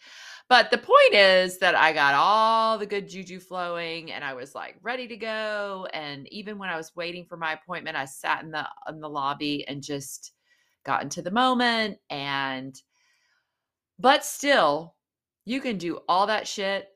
But 0.49 0.69
the 0.69 0.77
point 0.77 1.13
is 1.13 1.57
that 1.59 1.75
I 1.75 1.93
got 1.93 2.13
all 2.13 2.77
the 2.77 2.85
good 2.85 3.07
juju 3.07 3.39
flowing 3.39 4.11
and 4.11 4.23
I 4.23 4.33
was 4.33 4.53
like 4.53 4.75
ready 4.81 5.07
to 5.07 5.17
go. 5.17 5.87
And 5.93 6.31
even 6.31 6.57
when 6.57 6.69
I 6.69 6.77
was 6.77 6.95
waiting 6.95 7.25
for 7.25 7.37
my 7.37 7.53
appointment, 7.53 7.97
I 7.97 8.05
sat 8.05 8.43
in 8.43 8.51
the 8.51 8.67
in 8.89 8.99
the 8.99 9.09
lobby 9.09 9.65
and 9.67 9.81
just 9.81 10.33
got 10.83 11.03
into 11.03 11.21
the 11.21 11.31
moment. 11.31 11.97
And 12.09 12.79
but 13.99 14.25
still, 14.25 14.95
you 15.45 15.61
can 15.61 15.77
do 15.77 15.99
all 16.07 16.27
that 16.27 16.47
shit. 16.47 16.87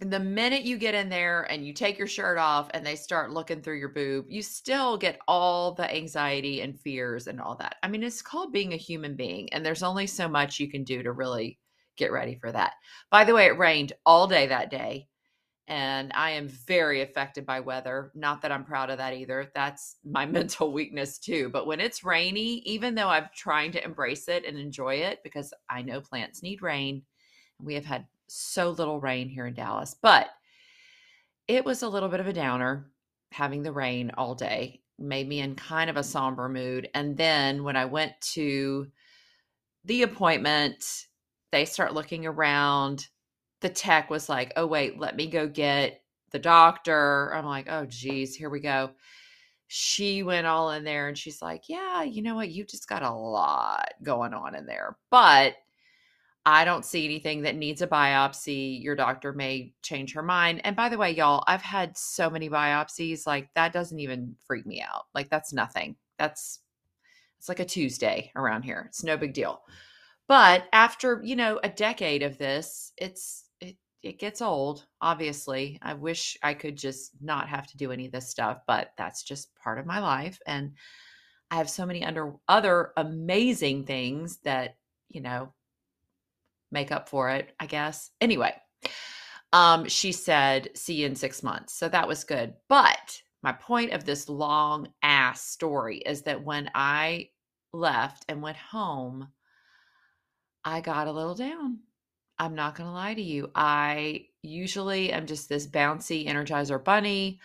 And 0.00 0.12
the 0.12 0.18
minute 0.18 0.62
you 0.62 0.76
get 0.76 0.94
in 0.94 1.08
there 1.08 1.42
and 1.42 1.64
you 1.64 1.72
take 1.72 1.98
your 1.98 2.08
shirt 2.08 2.36
off 2.36 2.68
and 2.74 2.84
they 2.84 2.96
start 2.96 3.30
looking 3.30 3.62
through 3.62 3.78
your 3.78 3.90
boob, 3.90 4.26
you 4.28 4.42
still 4.42 4.96
get 4.96 5.20
all 5.28 5.72
the 5.72 5.94
anxiety 5.94 6.62
and 6.62 6.78
fears 6.80 7.28
and 7.28 7.40
all 7.40 7.54
that. 7.56 7.76
I 7.82 7.88
mean, 7.88 8.02
it's 8.02 8.20
called 8.20 8.52
being 8.52 8.72
a 8.72 8.76
human 8.76 9.14
being, 9.14 9.52
and 9.52 9.64
there's 9.64 9.84
only 9.84 10.08
so 10.08 10.28
much 10.28 10.58
you 10.58 10.68
can 10.68 10.82
do 10.82 11.02
to 11.02 11.12
really 11.12 11.60
get 11.96 12.10
ready 12.10 12.36
for 12.40 12.50
that. 12.50 12.72
By 13.10 13.22
the 13.24 13.34
way, 13.34 13.46
it 13.46 13.58
rained 13.58 13.92
all 14.04 14.26
day 14.26 14.48
that 14.48 14.70
day. 14.70 15.06
And 15.66 16.12
I 16.14 16.30
am 16.32 16.48
very 16.48 17.00
affected 17.00 17.46
by 17.46 17.60
weather. 17.60 18.12
Not 18.14 18.42
that 18.42 18.52
I'm 18.52 18.64
proud 18.64 18.90
of 18.90 18.98
that 18.98 19.14
either. 19.14 19.50
That's 19.54 19.96
my 20.04 20.26
mental 20.38 20.72
weakness 20.72 21.18
too. 21.18 21.48
But 21.48 21.66
when 21.66 21.80
it's 21.80 22.04
rainy, 22.04 22.58
even 22.66 22.94
though 22.94 23.08
I'm 23.08 23.28
trying 23.34 23.72
to 23.72 23.84
embrace 23.84 24.28
it 24.28 24.44
and 24.44 24.58
enjoy 24.58 24.96
it 24.96 25.20
because 25.24 25.54
I 25.70 25.82
know 25.82 26.00
plants 26.00 26.42
need 26.42 26.62
rain, 26.62 27.02
we 27.58 27.74
have 27.74 27.84
had 27.86 28.06
so 28.26 28.70
little 28.70 29.00
rain 29.00 29.28
here 29.28 29.46
in 29.46 29.54
Dallas, 29.54 29.96
but 30.00 30.28
it 31.48 31.64
was 31.64 31.82
a 31.82 31.88
little 31.88 32.08
bit 32.08 32.20
of 32.20 32.26
a 32.26 32.32
downer 32.32 32.90
having 33.32 33.62
the 33.62 33.72
rain 33.72 34.12
all 34.16 34.34
day, 34.34 34.80
made 34.98 35.28
me 35.28 35.40
in 35.40 35.54
kind 35.56 35.90
of 35.90 35.96
a 35.96 36.02
somber 36.02 36.48
mood. 36.48 36.88
And 36.94 37.16
then 37.16 37.64
when 37.64 37.76
I 37.76 37.84
went 37.84 38.12
to 38.32 38.86
the 39.84 40.02
appointment, 40.02 41.06
they 41.52 41.64
start 41.64 41.94
looking 41.94 42.26
around. 42.26 43.08
The 43.64 43.70
tech 43.70 44.10
was 44.10 44.28
like, 44.28 44.52
oh, 44.56 44.66
wait, 44.66 45.00
let 45.00 45.16
me 45.16 45.26
go 45.26 45.48
get 45.48 46.02
the 46.32 46.38
doctor. 46.38 47.32
I'm 47.34 47.46
like, 47.46 47.66
oh, 47.70 47.86
geez, 47.86 48.36
here 48.36 48.50
we 48.50 48.60
go. 48.60 48.90
She 49.68 50.22
went 50.22 50.46
all 50.46 50.72
in 50.72 50.84
there 50.84 51.08
and 51.08 51.16
she's 51.16 51.40
like, 51.40 51.62
yeah, 51.66 52.02
you 52.02 52.20
know 52.20 52.34
what? 52.34 52.50
You 52.50 52.66
just 52.66 52.90
got 52.90 53.02
a 53.02 53.10
lot 53.10 53.94
going 54.02 54.34
on 54.34 54.54
in 54.54 54.66
there. 54.66 54.98
But 55.10 55.54
I 56.44 56.66
don't 56.66 56.84
see 56.84 57.06
anything 57.06 57.40
that 57.40 57.56
needs 57.56 57.80
a 57.80 57.86
biopsy. 57.86 58.82
Your 58.82 58.96
doctor 58.96 59.32
may 59.32 59.72
change 59.80 60.12
her 60.12 60.22
mind. 60.22 60.60
And 60.64 60.76
by 60.76 60.90
the 60.90 60.98
way, 60.98 61.12
y'all, 61.12 61.42
I've 61.46 61.62
had 61.62 61.96
so 61.96 62.28
many 62.28 62.50
biopsies. 62.50 63.26
Like 63.26 63.48
that 63.54 63.72
doesn't 63.72 63.98
even 63.98 64.36
freak 64.46 64.66
me 64.66 64.82
out. 64.82 65.04
Like 65.14 65.30
that's 65.30 65.54
nothing. 65.54 65.96
That's 66.18 66.58
it's 67.38 67.48
like 67.48 67.60
a 67.60 67.64
Tuesday 67.64 68.30
around 68.36 68.64
here. 68.64 68.84
It's 68.88 69.02
no 69.02 69.16
big 69.16 69.32
deal. 69.32 69.62
But 70.28 70.64
after, 70.72 71.22
you 71.24 71.36
know, 71.36 71.60
a 71.62 71.70
decade 71.70 72.22
of 72.22 72.36
this, 72.36 72.92
it's 72.98 73.43
it 74.04 74.18
gets 74.18 74.42
old, 74.42 74.86
obviously. 75.00 75.78
I 75.82 75.94
wish 75.94 76.36
I 76.42 76.54
could 76.54 76.76
just 76.76 77.12
not 77.20 77.48
have 77.48 77.66
to 77.68 77.76
do 77.76 77.90
any 77.90 78.06
of 78.06 78.12
this 78.12 78.28
stuff, 78.28 78.60
but 78.66 78.92
that's 78.96 79.22
just 79.22 79.54
part 79.56 79.78
of 79.78 79.86
my 79.86 79.98
life 79.98 80.38
and 80.46 80.72
I 81.50 81.56
have 81.56 81.70
so 81.70 81.86
many 81.86 82.04
under 82.04 82.34
other 82.48 82.92
amazing 82.96 83.84
things 83.84 84.38
that, 84.38 84.76
you 85.08 85.20
know, 85.20 85.52
make 86.72 86.90
up 86.90 87.08
for 87.08 87.30
it, 87.30 87.54
I 87.60 87.66
guess. 87.66 88.10
Anyway, 88.20 88.52
um, 89.52 89.86
she 89.88 90.10
said, 90.10 90.70
see 90.74 90.94
you 90.94 91.06
in 91.06 91.14
six 91.14 91.42
months. 91.44 91.74
So 91.74 91.88
that 91.88 92.08
was 92.08 92.24
good. 92.24 92.54
But 92.68 93.22
my 93.42 93.52
point 93.52 93.92
of 93.92 94.04
this 94.04 94.28
long 94.28 94.88
ass 95.02 95.42
story 95.42 95.98
is 95.98 96.22
that 96.22 96.42
when 96.42 96.70
I 96.74 97.28
left 97.72 98.24
and 98.28 98.42
went 98.42 98.56
home, 98.56 99.28
I 100.64 100.80
got 100.80 101.06
a 101.06 101.12
little 101.12 101.36
down. 101.36 101.78
I'm 102.38 102.54
not 102.54 102.74
going 102.74 102.88
to 102.88 102.94
lie 102.94 103.14
to 103.14 103.22
you. 103.22 103.50
I 103.54 104.26
usually 104.42 105.12
am 105.12 105.26
just 105.26 105.48
this 105.48 105.66
bouncy 105.66 106.26
energizer 106.26 106.82
bunny. 106.82 107.40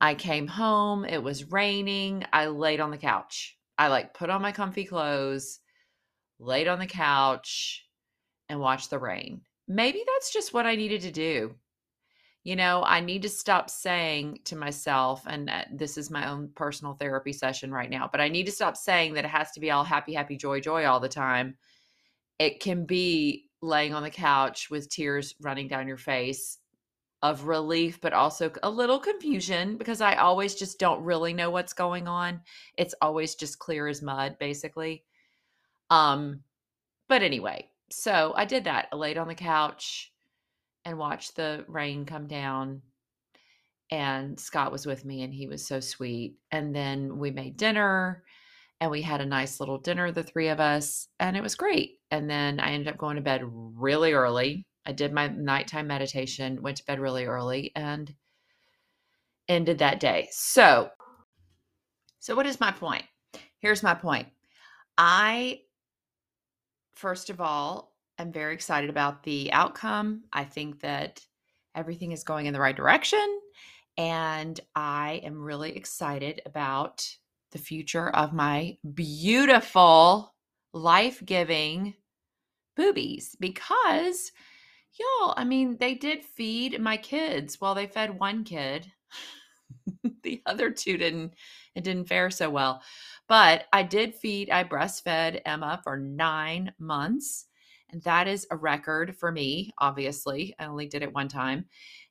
I 0.00 0.14
came 0.14 0.46
home, 0.46 1.04
it 1.04 1.22
was 1.22 1.50
raining. 1.50 2.24
I 2.32 2.46
laid 2.46 2.80
on 2.80 2.90
the 2.90 2.98
couch. 2.98 3.56
I 3.78 3.88
like 3.88 4.14
put 4.14 4.30
on 4.30 4.42
my 4.42 4.52
comfy 4.52 4.84
clothes, 4.84 5.60
laid 6.38 6.68
on 6.68 6.78
the 6.78 6.86
couch, 6.86 7.86
and 8.48 8.60
watch 8.60 8.88
the 8.88 8.98
rain. 8.98 9.40
Maybe 9.68 10.02
that's 10.06 10.32
just 10.32 10.52
what 10.52 10.66
I 10.66 10.76
needed 10.76 11.00
to 11.02 11.10
do. 11.10 11.54
You 12.44 12.54
know, 12.54 12.84
I 12.84 13.00
need 13.00 13.22
to 13.22 13.28
stop 13.28 13.68
saying 13.68 14.40
to 14.44 14.54
myself, 14.54 15.24
and 15.26 15.50
uh, 15.50 15.64
this 15.72 15.98
is 15.98 16.10
my 16.10 16.28
own 16.30 16.50
personal 16.54 16.94
therapy 16.94 17.32
session 17.32 17.72
right 17.72 17.90
now, 17.90 18.08
but 18.10 18.20
I 18.20 18.28
need 18.28 18.46
to 18.46 18.52
stop 18.52 18.76
saying 18.76 19.14
that 19.14 19.24
it 19.24 19.30
has 19.30 19.50
to 19.52 19.60
be 19.60 19.72
all 19.72 19.82
happy, 19.82 20.12
happy, 20.14 20.36
joy, 20.36 20.60
joy 20.60 20.84
all 20.84 21.00
the 21.00 21.08
time. 21.08 21.56
It 22.38 22.60
can 22.60 22.84
be 22.84 23.45
laying 23.62 23.94
on 23.94 24.02
the 24.02 24.10
couch 24.10 24.70
with 24.70 24.88
tears 24.88 25.34
running 25.40 25.68
down 25.68 25.88
your 25.88 25.96
face 25.96 26.58
of 27.22 27.44
relief, 27.44 28.00
but 28.00 28.12
also 28.12 28.50
a 28.62 28.70
little 28.70 28.98
confusion 28.98 29.76
because 29.76 30.00
I 30.00 30.14
always 30.16 30.54
just 30.54 30.78
don't 30.78 31.02
really 31.02 31.32
know 31.32 31.50
what's 31.50 31.72
going 31.72 32.06
on. 32.06 32.40
It's 32.76 32.94
always 33.00 33.34
just 33.34 33.58
clear 33.58 33.88
as 33.88 34.02
mud, 34.02 34.36
basically. 34.38 35.04
Um, 35.90 36.40
but 37.08 37.22
anyway, 37.22 37.68
so 37.90 38.32
I 38.36 38.44
did 38.44 38.64
that. 38.64 38.88
I 38.92 38.96
laid 38.96 39.18
on 39.18 39.28
the 39.28 39.34
couch 39.34 40.12
and 40.84 40.98
watched 40.98 41.36
the 41.36 41.64
rain 41.68 42.04
come 42.04 42.26
down. 42.26 42.82
And 43.90 44.38
Scott 44.38 44.72
was 44.72 44.84
with 44.84 45.04
me 45.04 45.22
and 45.22 45.32
he 45.32 45.46
was 45.46 45.66
so 45.66 45.80
sweet. 45.80 46.36
And 46.50 46.74
then 46.74 47.18
we 47.18 47.30
made 47.30 47.56
dinner 47.56 48.24
and 48.80 48.90
we 48.90 49.02
had 49.02 49.20
a 49.20 49.26
nice 49.26 49.58
little 49.60 49.78
dinner, 49.78 50.12
the 50.12 50.22
three 50.22 50.48
of 50.48 50.60
us, 50.60 51.08
and 51.18 51.36
it 51.36 51.42
was 51.42 51.54
great. 51.54 51.98
And 52.10 52.28
then 52.28 52.60
I 52.60 52.70
ended 52.70 52.88
up 52.88 52.98
going 52.98 53.16
to 53.16 53.22
bed 53.22 53.42
really 53.44 54.12
early. 54.12 54.66
I 54.84 54.92
did 54.92 55.12
my 55.12 55.28
nighttime 55.28 55.86
meditation, 55.86 56.62
went 56.62 56.76
to 56.78 56.84
bed 56.84 57.00
really 57.00 57.24
early, 57.24 57.72
and 57.74 58.14
ended 59.48 59.78
that 59.78 60.00
day. 60.00 60.28
So, 60.30 60.90
so 62.18 62.34
what 62.34 62.46
is 62.46 62.60
my 62.60 62.70
point? 62.70 63.04
Here's 63.58 63.82
my 63.82 63.94
point. 63.94 64.28
I 64.98 65.60
first 66.94 67.30
of 67.30 67.40
all, 67.40 67.92
I'm 68.18 68.32
very 68.32 68.54
excited 68.54 68.90
about 68.90 69.22
the 69.22 69.52
outcome. 69.52 70.24
I 70.32 70.44
think 70.44 70.80
that 70.80 71.20
everything 71.74 72.12
is 72.12 72.24
going 72.24 72.46
in 72.46 72.54
the 72.54 72.60
right 72.60 72.76
direction. 72.76 73.40
And 73.98 74.58
I 74.74 75.20
am 75.24 75.40
really 75.40 75.76
excited 75.76 76.42
about 76.46 77.06
the 77.56 77.62
future 77.62 78.10
of 78.10 78.34
my 78.34 78.76
beautiful, 78.92 80.34
life 80.74 81.24
giving 81.24 81.94
boobies 82.76 83.34
because, 83.40 84.30
y'all, 84.92 85.32
I 85.38 85.44
mean, 85.44 85.78
they 85.80 85.94
did 85.94 86.22
feed 86.22 86.78
my 86.78 86.98
kids. 86.98 87.58
Well, 87.58 87.74
they 87.74 87.86
fed 87.86 88.18
one 88.18 88.44
kid, 88.44 88.92
the 90.22 90.42
other 90.44 90.70
two 90.70 90.98
didn't, 90.98 91.32
it 91.74 91.82
didn't 91.82 92.08
fare 92.08 92.28
so 92.28 92.50
well. 92.50 92.82
But 93.26 93.64
I 93.72 93.82
did 93.82 94.14
feed, 94.14 94.50
I 94.50 94.62
breastfed 94.62 95.40
Emma 95.46 95.80
for 95.82 95.96
nine 95.96 96.74
months. 96.78 97.46
And 97.88 98.02
that 98.02 98.28
is 98.28 98.46
a 98.50 98.56
record 98.56 99.16
for 99.16 99.32
me, 99.32 99.72
obviously. 99.78 100.54
I 100.58 100.66
only 100.66 100.88
did 100.88 101.02
it 101.02 101.14
one 101.14 101.28
time 101.28 101.64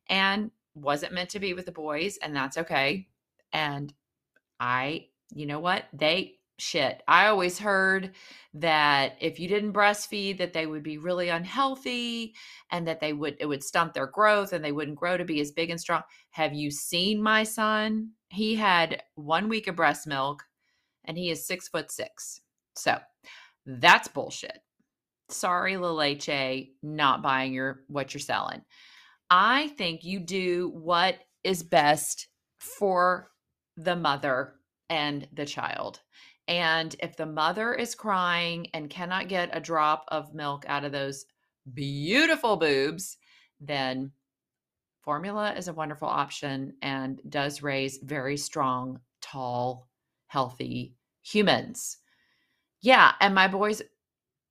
and 0.09 0.49
wasn't 0.73 1.13
meant 1.13 1.29
to 1.29 1.39
be 1.39 1.53
with 1.53 1.67
the 1.67 1.71
boys, 1.71 2.17
and 2.17 2.35
that's 2.35 2.57
okay. 2.57 3.07
And 3.53 3.93
I, 4.59 5.09
you 5.33 5.45
know 5.45 5.59
what? 5.59 5.85
They 5.93 6.35
shit. 6.57 7.01
I 7.07 7.27
always 7.27 7.59
heard 7.59 8.11
that 8.53 9.17
if 9.19 9.39
you 9.39 9.47
didn't 9.47 9.73
breastfeed 9.73 10.37
that 10.37 10.53
they 10.53 10.65
would 10.65 10.83
be 10.83 10.97
really 10.97 11.29
unhealthy 11.29 12.33
and 12.71 12.87
that 12.87 13.01
they 13.01 13.11
would 13.13 13.35
it 13.39 13.45
would 13.45 13.63
stunt 13.63 13.93
their 13.93 14.07
growth 14.07 14.53
and 14.53 14.63
they 14.63 14.71
wouldn't 14.71 14.97
grow 14.97 15.17
to 15.17 15.25
be 15.25 15.41
as 15.41 15.51
big 15.51 15.69
and 15.69 15.79
strong. 15.79 16.01
Have 16.31 16.53
you 16.53 16.71
seen 16.71 17.21
my 17.21 17.43
son? 17.43 18.11
He 18.29 18.55
had 18.55 19.03
1 19.15 19.49
week 19.49 19.67
of 19.67 19.75
breast 19.75 20.07
milk 20.07 20.43
and 21.05 21.17
he 21.17 21.29
is 21.29 21.45
6 21.47 21.67
foot 21.69 21.91
6. 21.91 22.41
So, 22.75 22.97
that's 23.65 24.07
bullshit. 24.07 24.59
Sorry, 25.29 25.77
La 25.77 26.13
not 26.83 27.21
buying 27.21 27.53
your 27.53 27.81
what 27.87 28.13
you're 28.13 28.21
selling. 28.21 28.61
I 29.29 29.69
think 29.69 30.03
you 30.03 30.19
do 30.19 30.71
what 30.73 31.17
is 31.43 31.63
best 31.63 32.27
for 32.59 33.31
the 33.75 33.95
mother 33.95 34.55
and 34.89 35.27
the 35.33 35.45
child. 35.45 36.01
And 36.47 36.95
if 36.99 37.17
the 37.17 37.25
mother 37.25 37.73
is 37.73 37.95
crying 37.95 38.67
and 38.73 38.89
cannot 38.89 39.29
get 39.29 39.49
a 39.55 39.59
drop 39.59 40.05
of 40.09 40.33
milk 40.33 40.65
out 40.67 40.85
of 40.85 40.91
those 40.91 41.25
beautiful 41.73 42.55
boobs, 42.57 43.17
then 43.59 44.11
formula 45.01 45.53
is 45.53 45.67
a 45.67 45.73
wonderful 45.73 46.07
option 46.07 46.73
and 46.81 47.21
does 47.29 47.63
raise 47.63 47.97
very 48.03 48.37
strong, 48.37 48.99
tall, 49.21 49.87
healthy 50.27 50.93
humans. 51.23 51.97
Yeah. 52.81 53.13
And 53.19 53.33
my 53.33 53.47
boys 53.47 53.81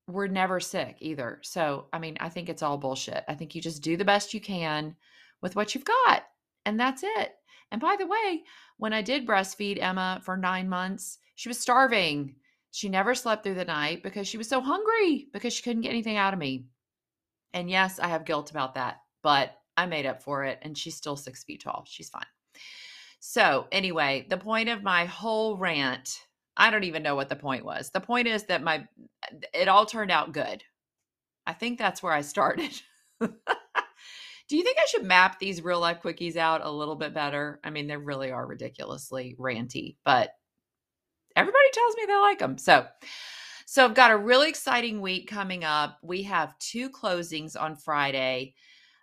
were 0.09 0.29
never 0.29 0.61
sick 0.61 0.97
either. 1.00 1.38
So, 1.43 1.87
I 1.93 1.99
mean, 1.99 2.17
I 2.21 2.29
think 2.29 2.49
it's 2.49 2.62
all 2.62 2.76
bullshit. 2.76 3.25
I 3.29 3.35
think 3.35 3.55
you 3.55 3.62
just 3.62 3.83
do 3.83 3.97
the 3.97 4.05
best 4.05 4.35
you 4.35 4.41
can 4.41 4.97
with 5.41 5.57
what 5.57 5.75
you've 5.75 5.85
got, 5.85 6.25
and 6.67 6.79
that's 6.79 7.03
it. 7.03 7.35
And 7.71 7.80
by 7.80 7.97
the 7.99 8.06
way, 8.06 8.44
when 8.76 8.92
I 8.92 9.02
did 9.02 9.26
breastfeed 9.26 9.83
Emma 9.83 10.21
for 10.25 10.37
nine 10.37 10.68
months, 10.68 11.18
she 11.35 11.49
was 11.49 11.59
starving. 11.59 12.37
She 12.71 12.88
never 12.88 13.14
slept 13.14 13.44
through 13.44 13.54
the 13.54 13.64
night 13.64 14.02
because 14.02 14.28
she 14.28 14.38
was 14.38 14.49
so 14.49 14.61
hungry 14.61 15.28
because 15.33 15.52
she 15.52 15.62
couldn't 15.62 15.83
get 15.83 15.90
anything 15.90 16.16
out 16.16 16.33
of 16.33 16.38
me. 16.38 16.66
And 17.52 17.71
yes, 17.71 17.99
I 17.99 18.09
have 18.09 18.25
guilt 18.25 18.50
about 18.50 18.75
that, 18.75 19.00
but 19.23 19.56
I 19.76 19.87
made 19.87 20.06
up 20.06 20.23
for 20.23 20.44
it. 20.44 20.59
And 20.62 20.76
she's 20.76 20.97
still 20.97 21.16
six 21.16 21.44
feet 21.44 21.62
tall. 21.62 21.85
She's 21.88 22.11
fine. 22.11 22.26
So, 23.21 23.66
anyway, 23.73 24.26
the 24.28 24.37
point 24.37 24.68
of 24.68 24.83
my 24.83 25.06
whole 25.06 25.56
rant, 25.56 26.18
I 26.56 26.71
don't 26.71 26.85
even 26.85 27.02
know 27.02 27.14
what 27.14 27.28
the 27.28 27.37
point 27.37 27.64
was. 27.64 27.90
The 27.90 28.00
point 28.00 28.28
is 28.28 28.44
that 28.44 28.62
my 28.62 28.87
it 29.52 29.68
all 29.68 29.87
turned 29.87 30.11
out 30.11 30.33
good. 30.33 30.62
I 31.47 31.52
think 31.52 31.78
that's 31.78 32.02
where 32.02 32.12
I 32.12 32.21
started. 32.21 32.73
Do 34.49 34.57
you 34.57 34.63
think 34.63 34.77
I 34.79 34.87
should 34.87 35.05
map 35.05 35.39
these 35.39 35.65
real 35.65 35.81
life 35.81 36.01
quickies 36.03 36.37
out 36.37 36.65
a 36.65 36.71
little 36.71 36.97
bit 36.97 37.15
better? 37.15 37.61
I 37.65 37.71
mean, 37.71 37.87
they 37.87 37.97
really 37.97 38.31
are 38.31 38.47
ridiculously 38.47 39.37
ranty, 39.39 39.97
but 40.05 40.31
everybody 41.35 41.71
tells 41.73 41.97
me 41.97 42.05
they 42.07 42.17
like 42.17 42.39
them. 42.39 42.59
So, 42.59 42.87
so 43.67 43.85
I've 43.85 43.95
got 43.95 44.11
a 44.11 44.17
really 44.19 44.49
exciting 44.49 45.01
week 45.01 45.29
coming 45.29 45.65
up. 45.65 45.99
We 46.03 46.23
have 46.25 46.59
two 46.59 46.91
closings 46.91 47.61
on 47.61 47.77
Friday. 47.77 48.55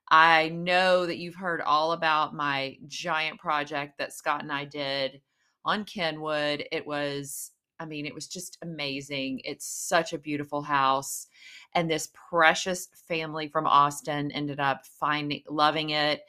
I 0.09 0.49
know 0.49 1.05
that 1.05 1.17
you've 1.17 1.35
heard 1.35 1.61
all 1.61 1.93
about 1.93 2.35
my 2.35 2.77
giant 2.87 3.39
project 3.39 3.97
that 3.97 4.13
Scott 4.13 4.43
and 4.43 4.51
I 4.51 4.65
did 4.65 5.21
on 5.65 5.85
Kenwood. 5.85 6.65
It 6.71 6.85
was, 6.85 7.51
I 7.81 7.85
mean, 7.85 8.05
it 8.05 8.13
was 8.13 8.27
just 8.27 8.59
amazing. 8.61 9.41
It's 9.43 9.65
such 9.65 10.13
a 10.13 10.19
beautiful 10.19 10.61
house. 10.61 11.27
And 11.73 11.89
this 11.89 12.09
precious 12.29 12.87
family 13.07 13.47
from 13.47 13.65
Austin 13.65 14.31
ended 14.31 14.59
up 14.59 14.85
finding, 14.85 15.41
loving 15.49 15.89
it 15.89 16.21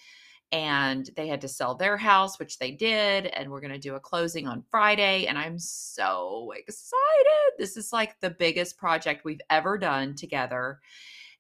and 0.53 1.09
they 1.17 1.29
had 1.29 1.41
to 1.41 1.49
sell 1.49 1.75
their 1.75 1.97
house, 1.97 2.39
which 2.39 2.59
they 2.59 2.71
did. 2.71 3.27
And 3.27 3.51
we're 3.51 3.63
going 3.63 3.73
to 3.73 3.79
do 3.79 3.95
a 3.95 4.01
closing 4.01 4.47
on 4.47 4.63
Friday. 4.71 5.27
And 5.27 5.39
I'm 5.39 5.59
so 5.59 6.53
excited. 6.55 7.53
This 7.59 7.77
is 7.79 7.93
like 7.93 8.21
the 8.21 8.31
biggest 8.31 8.77
project 8.77 9.25
we've 9.25 9.41
ever 9.49 9.79
done 9.79 10.15
together. 10.15 10.81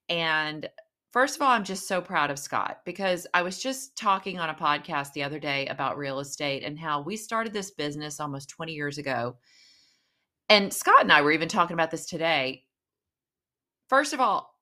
And 0.09 0.69
first 1.13 1.37
of 1.37 1.43
all, 1.43 1.51
I'm 1.51 1.65
just 1.65 1.87
so 1.87 2.01
proud 2.01 2.31
of 2.31 2.39
Scott 2.39 2.81
because 2.87 3.27
I 3.35 3.43
was 3.43 3.63
just 3.63 3.97
talking 3.97 4.39
on 4.39 4.49
a 4.49 4.55
podcast 4.55 5.13
the 5.13 5.25
other 5.25 5.39
day 5.39 5.67
about 5.67 5.99
real 5.99 6.21
estate 6.21 6.65
and 6.65 6.79
how 6.79 7.03
we 7.03 7.17
started 7.17 7.53
this 7.53 7.71
business 7.71 8.19
almost 8.19 8.49
20 8.49 8.73
years 8.73 8.97
ago. 8.97 9.37
And 10.53 10.71
Scott 10.71 11.01
and 11.01 11.11
I 11.11 11.23
were 11.23 11.33
even 11.33 11.49
talking 11.49 11.73
about 11.73 11.91
this 11.91 12.05
today. 12.05 12.65
First 13.89 14.13
of 14.13 14.21
all, 14.21 14.55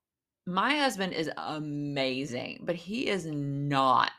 my 0.47 0.76
husband 0.76 1.14
is 1.14 1.28
amazing, 1.37 2.61
but 2.62 2.76
he 2.76 3.09
is 3.09 3.26
not 3.26 4.12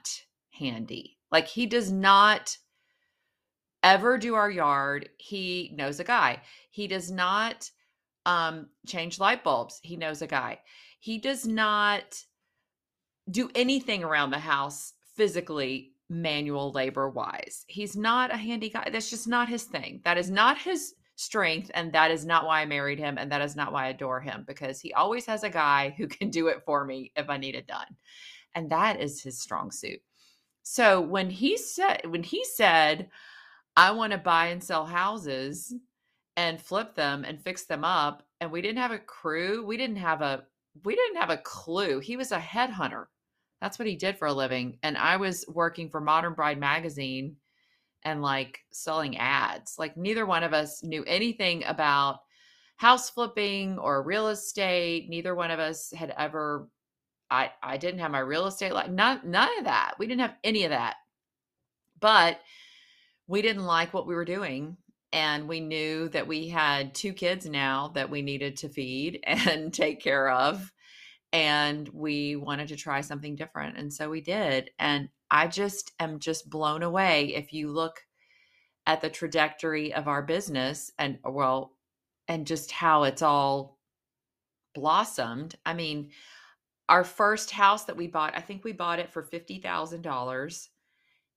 handy. 0.50 1.18
Like 1.32 1.48
he 1.48 1.66
does 1.66 1.90
not 1.90 2.58
ever 3.84 4.18
do 4.18 4.36
our 4.36 4.52
yard. 4.52 5.08
He 5.18 5.72
knows 5.74 6.02
a 6.02 6.04
guy. 6.04 6.42
He 6.72 6.88
does 6.90 7.10
not 7.10 7.72
um 8.26 8.68
change 8.86 9.18
light 9.18 9.42
bulbs. 9.42 9.80
He 9.82 9.96
knows 9.96 10.22
a 10.22 10.28
guy. 10.28 10.60
He 11.00 11.20
does 11.20 11.48
not 11.48 12.22
do 13.30 13.50
anything 13.56 14.04
around 14.04 14.32
the 14.32 14.40
house 14.40 14.92
physically 15.16 15.94
manual 16.10 16.74
labor 16.74 17.10
wise. 17.10 17.64
He's 17.70 17.96
not 17.96 18.30
a 18.30 18.36
handy 18.36 18.70
guy. 18.70 18.90
That's 18.92 19.10
just 19.10 19.26
not 19.26 19.48
his 19.48 19.64
thing. 19.64 20.02
That 20.04 20.18
is 20.18 20.30
not 20.30 20.58
his 20.58 20.96
strength 21.22 21.70
and 21.74 21.94
that 21.94 22.12
is 22.12 22.26
not 22.26 22.46
why 22.46 22.62
I 22.62 22.66
married 22.66 23.00
him 23.00 23.18
and 23.18 23.32
that 23.32 23.42
is 23.42 23.56
not 23.56 23.72
why 23.72 23.86
I 23.86 23.90
adore 23.90 24.20
him 24.20 24.44
because 24.48 24.80
he 24.80 24.94
always 24.94 25.26
has 25.28 25.44
a 25.44 25.50
guy 25.50 25.94
who 25.98 26.08
can 26.08 26.30
do 26.30 26.48
it 26.48 26.64
for 26.66 26.84
me 26.84 27.12
if 27.16 27.30
I 27.30 27.38
need 27.38 27.56
it 27.56 27.68
done. 27.68 27.88
And 28.56 28.70
that 28.72 29.00
is 29.00 29.22
his 29.22 29.40
strong 29.40 29.72
suit. 29.72 30.02
So 30.64 31.02
when 31.02 31.30
he 31.30 31.58
said 31.58 32.02
when 32.06 32.24
he 32.24 32.44
said 32.44 33.10
I 33.78 33.92
want 33.92 34.12
to 34.12 34.18
buy 34.18 34.48
and 34.48 34.64
sell 34.64 34.86
houses 34.86 35.74
and 36.36 36.62
flip 36.62 36.96
them 36.96 37.24
and 37.24 37.42
fix 37.42 37.66
them 37.66 37.84
up 37.84 38.24
and 38.40 38.52
we 38.52 38.62
didn't 38.62 38.80
have 38.80 38.92
a 38.92 39.00
crew, 39.00 39.66
we 39.66 39.78
didn't 39.78 39.98
have 39.98 40.22
a 40.22 40.44
we 40.84 40.96
didn't 40.96 41.18
have 41.18 41.30
a 41.30 41.38
clue. 41.38 42.00
He 42.00 42.18
was 42.18 42.32
a 42.32 42.40
headhunter. 42.40 43.06
That's 43.62 43.78
what 43.78 43.88
he 43.88 43.96
did 43.96 44.18
for 44.18 44.28
a 44.28 44.34
living 44.34 44.78
and 44.84 44.98
I 44.98 45.18
was 45.18 45.46
working 45.48 45.90
for 45.90 46.02
Modern 46.02 46.34
Bride 46.34 46.60
magazine 46.60 47.38
and 48.04 48.22
like 48.22 48.60
selling 48.72 49.18
ads. 49.18 49.76
Like 49.78 49.98
neither 49.98 50.26
one 50.26 50.44
of 50.44 50.54
us 50.54 50.84
knew 50.84 51.04
anything 51.06 51.64
about 51.66 52.20
house 52.78 53.10
flipping 53.10 53.78
or 53.78 54.04
real 54.04 54.30
estate. 54.30 55.10
Neither 55.10 55.36
one 55.36 55.52
of 55.52 55.60
us 55.60 55.92
had 55.92 56.14
ever 56.18 56.68
I 57.30 57.52
I 57.62 57.78
didn't 57.78 58.00
have 58.00 58.12
my 58.12 58.20
real 58.20 58.48
estate 58.48 58.74
like 58.74 58.90
none 58.92 59.22
none 59.24 59.50
of 59.60 59.66
that. 59.66 59.94
We 60.00 60.08
didn't 60.08 60.22
have 60.22 60.36
any 60.44 60.64
of 60.66 60.72
that. 60.72 60.96
But 62.00 62.40
we 63.28 63.42
didn't 63.42 63.66
like 63.66 63.94
what 63.94 64.08
we 64.08 64.16
were 64.16 64.26
doing 64.26 64.78
and 65.14 65.48
we 65.48 65.60
knew 65.60 66.10
that 66.10 66.28
we 66.28 66.48
had 66.48 66.94
two 66.94 67.14
kids 67.14 67.46
now 67.46 67.90
that 67.96 68.10
we 68.10 68.22
needed 68.22 68.58
to 68.58 68.70
feed 68.70 69.20
and 69.28 69.74
take 69.74 70.02
care 70.02 70.30
of 70.30 70.72
and 71.34 71.88
we 71.90 72.36
wanted 72.36 72.68
to 72.68 72.76
try 72.76 73.02
something 73.02 73.36
different 73.36 73.78
and 73.78 73.92
so 73.92 74.10
we 74.10 74.22
did 74.22 74.70
and 74.80 75.10
I 75.30 75.48
just 75.48 75.94
am 76.00 76.20
just 76.20 76.50
blown 76.50 76.84
away 76.84 77.34
if 77.36 77.54
you 77.54 77.72
look 77.72 78.02
at 78.86 79.02
the 79.02 79.10
trajectory 79.10 79.94
of 79.94 80.08
our 80.08 80.22
business 80.22 80.92
and 81.00 81.18
uh, 81.26 81.32
well 81.32 81.78
and 82.28 82.46
just 82.46 82.72
how 82.72 83.04
it's 83.04 83.22
all 83.22 83.78
blossomed. 84.76 85.56
I 85.66 85.74
mean, 85.74 86.12
our 86.90 87.04
first 87.04 87.52
house 87.52 87.86
that 87.86 87.98
we 87.98 88.08
bought, 88.08 88.36
I 88.36 88.42
think 88.42 88.64
we 88.64 88.74
bought 88.74 89.00
it 89.00 89.10
for 89.10 89.24
$50,000 89.24 90.68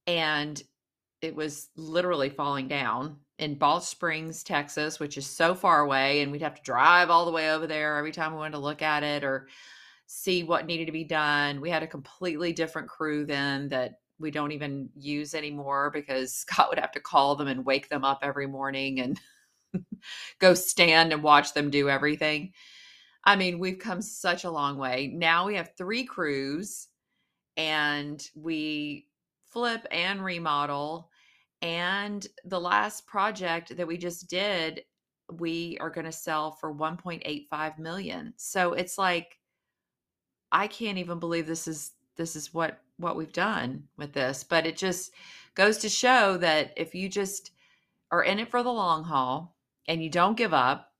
and 0.07 0.63
it 1.23 1.35
was 1.35 1.69
literally 1.77 2.29
falling 2.29 2.69
down 2.69 3.17
in 3.39 3.55
Balch 3.55 3.85
Springs, 3.85 4.43
Texas, 4.43 4.99
which 4.99 5.17
is 5.17 5.27
so 5.27 5.55
far 5.55 5.81
away 5.81 6.23
and 6.23 6.33
we'd 6.33 6.43
have 6.43 6.57
to 6.57 6.63
drive 6.63 7.11
all 7.11 7.25
the 7.25 7.33
way 7.33 7.53
over 7.53 7.67
there 7.67 7.97
every 7.97 8.13
time 8.13 8.33
we 8.33 8.39
wanted 8.39 8.53
to 8.53 8.59
look 8.59 8.83
at 8.83 9.03
it 9.03 9.23
or 9.23 9.49
see 10.15 10.45
what 10.45 10.67
needed 10.67 10.87
to 10.87 10.93
be 10.93 11.03
done. 11.03 11.61
We 11.61 11.71
had 11.71 11.83
a 11.83 11.89
completely 11.89 12.53
different 12.53 12.89
crew 12.89 13.27
then 13.27 13.69
that 13.71 13.99
we 14.21 14.31
don't 14.31 14.53
even 14.53 14.89
use 14.95 15.35
anymore 15.35 15.91
because 15.93 16.33
Scott 16.37 16.69
would 16.71 16.79
have 16.79 16.93
to 16.93 17.01
call 17.01 17.35
them 17.35 17.49
and 17.49 17.67
wake 17.67 17.89
them 17.89 18.05
up 18.05 18.21
every 18.23 18.47
morning 18.47 19.01
and 19.01 19.21
go 20.39 20.55
stand 20.55 21.13
and 21.13 21.23
watch 21.23 21.53
them 21.53 21.69
do 21.69 21.91
everything. 21.91 22.53
I 23.25 23.35
mean, 23.35 23.59
we've 23.59 23.79
come 23.79 24.01
such 24.01 24.45
a 24.45 24.51
long 24.51 24.79
way. 24.79 25.11
Now 25.13 25.47
we 25.47 25.57
have 25.57 25.73
three 25.77 26.05
crews 26.05 26.89
and 27.57 28.25
we 28.37 29.09
flip 29.47 29.85
and 29.91 30.25
remodel. 30.25 31.11
And 31.61 32.25
the 32.45 32.61
last 32.61 33.07
project 33.07 33.77
that 33.77 33.87
we 33.87 33.97
just 33.97 34.31
did, 34.31 34.83
we 35.33 35.77
are 35.81 35.91
going 35.91 36.05
to 36.05 36.13
sell 36.13 36.53
for 36.53 36.73
1.85 36.73 37.79
million. 37.79 38.35
So 38.37 38.75
it's 38.75 38.97
like 38.97 39.39
I 40.55 40.69
can't 40.69 40.99
even 40.99 41.19
believe 41.19 41.47
this 41.47 41.67
is 41.69 41.93
this 42.17 42.37
is 42.37 42.55
what 42.55 42.79
what 42.97 43.17
we've 43.17 43.33
done 43.33 43.89
with 43.99 44.13
this, 44.13 44.45
but 44.45 44.67
it 44.67 44.77
just 44.77 45.13
goes 45.57 45.79
to 45.79 45.89
show 45.89 46.37
that 46.39 46.73
if 46.77 46.95
you 46.95 47.09
just 47.09 47.51
are 48.13 48.23
in 48.23 48.39
it 48.39 48.51
for 48.51 48.63
the 48.63 48.73
long 48.73 49.03
haul 49.03 49.57
and 49.89 50.03
you 50.03 50.09
don't 50.09 50.37
give 50.37 50.55
up 50.55 50.93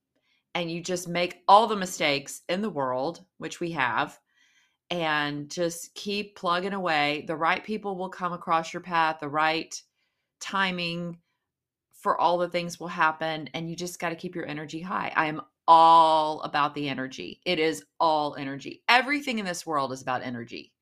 and 0.53 0.69
you 0.69 0.81
just 0.81 1.07
make 1.07 1.41
all 1.47 1.67
the 1.67 1.75
mistakes 1.75 2.41
in 2.49 2.61
the 2.61 2.69
world, 2.69 3.23
which 3.37 3.61
we 3.61 3.71
have, 3.71 4.19
and 4.89 5.49
just 5.49 5.95
keep 5.95 6.35
plugging 6.35 6.73
away, 6.73 7.23
the 7.27 7.35
right 7.35 7.63
people 7.63 7.97
will 7.97 8.09
come 8.09 8.33
across 8.33 8.73
your 8.73 8.81
path, 8.81 9.19
the 9.21 9.29
right 9.29 9.81
timing 10.41 11.17
for 11.93 12.19
all 12.19 12.37
the 12.37 12.49
things 12.49 12.77
will 12.79 12.89
happen 12.89 13.49
and 13.53 13.69
you 13.69 13.75
just 13.75 13.99
got 13.99 14.09
to 14.09 14.15
keep 14.15 14.35
your 14.35 14.45
energy 14.45 14.81
high. 14.81 15.13
I 15.15 15.27
am 15.27 15.41
all 15.67 16.41
about 16.41 16.75
the 16.75 16.87
energy. 16.89 17.41
It 17.45 17.59
is 17.59 17.83
all 17.99 18.35
energy. 18.35 18.83
Everything 18.87 19.39
in 19.39 19.45
this 19.45 19.65
world 19.65 19.91
is 19.91 20.01
about 20.01 20.23
energy. 20.23 20.73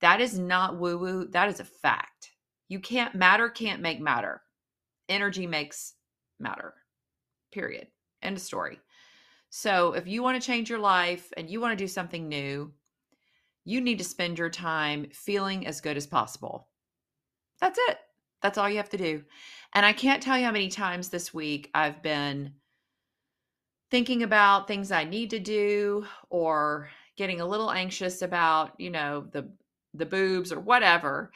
That 0.00 0.20
is 0.20 0.38
not 0.38 0.78
woo 0.78 0.98
woo. 0.98 1.26
That 1.28 1.48
is 1.48 1.60
a 1.60 1.64
fact. 1.64 2.30
You 2.68 2.80
can't, 2.80 3.14
matter 3.14 3.48
can't 3.48 3.82
make 3.82 4.00
matter. 4.00 4.42
Energy 5.08 5.46
makes 5.46 5.94
matter. 6.40 6.74
Period. 7.52 7.88
End 8.22 8.36
of 8.36 8.42
story. 8.42 8.80
So 9.50 9.92
if 9.92 10.06
you 10.06 10.22
want 10.22 10.40
to 10.40 10.46
change 10.46 10.68
your 10.68 10.78
life 10.78 11.32
and 11.36 11.48
you 11.48 11.60
want 11.60 11.78
to 11.78 11.84
do 11.84 11.88
something 11.88 12.28
new, 12.28 12.72
you 13.64 13.80
need 13.80 13.98
to 13.98 14.04
spend 14.04 14.38
your 14.38 14.50
time 14.50 15.06
feeling 15.12 15.66
as 15.66 15.80
good 15.80 15.96
as 15.96 16.06
possible. 16.06 16.68
That's 17.60 17.78
it. 17.88 17.98
That's 18.42 18.58
all 18.58 18.68
you 18.68 18.76
have 18.76 18.90
to 18.90 18.98
do. 18.98 19.22
And 19.74 19.86
I 19.86 19.92
can't 19.92 20.22
tell 20.22 20.36
you 20.36 20.44
how 20.44 20.52
many 20.52 20.68
times 20.68 21.08
this 21.08 21.32
week 21.32 21.70
I've 21.72 22.02
been 22.02 22.52
thinking 23.94 24.24
about 24.24 24.66
things 24.66 24.90
I 24.90 25.04
need 25.04 25.30
to 25.30 25.38
do 25.38 26.04
or 26.28 26.90
getting 27.16 27.40
a 27.40 27.46
little 27.46 27.70
anxious 27.70 28.22
about, 28.22 28.72
you 28.76 28.90
know, 28.90 29.24
the 29.30 29.48
the 29.94 30.04
boobs 30.04 30.50
or 30.50 30.58
whatever. 30.58 31.30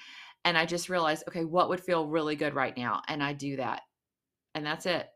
And 0.44 0.58
I 0.58 0.66
just 0.66 0.88
realized, 0.88 1.22
okay, 1.28 1.44
what 1.44 1.68
would 1.68 1.78
feel 1.78 2.08
really 2.08 2.34
good 2.34 2.56
right 2.56 2.76
now? 2.76 3.02
And 3.06 3.22
I 3.22 3.32
do 3.32 3.58
that. 3.58 3.82
And 4.56 4.66
that's 4.66 4.86
it. 4.86 5.06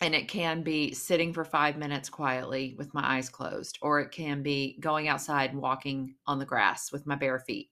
And 0.00 0.14
it 0.14 0.26
can 0.26 0.62
be 0.62 0.94
sitting 0.94 1.34
for 1.34 1.44
five 1.44 1.76
minutes 1.76 2.08
quietly 2.08 2.74
with 2.78 2.94
my 2.94 3.18
eyes 3.18 3.28
closed, 3.28 3.78
or 3.82 4.00
it 4.00 4.10
can 4.10 4.42
be 4.42 4.78
going 4.80 5.08
outside 5.08 5.50
and 5.50 5.60
walking 5.60 6.14
on 6.26 6.38
the 6.38 6.46
grass 6.46 6.90
with 6.90 7.06
my 7.06 7.16
bare 7.16 7.40
feet. 7.40 7.68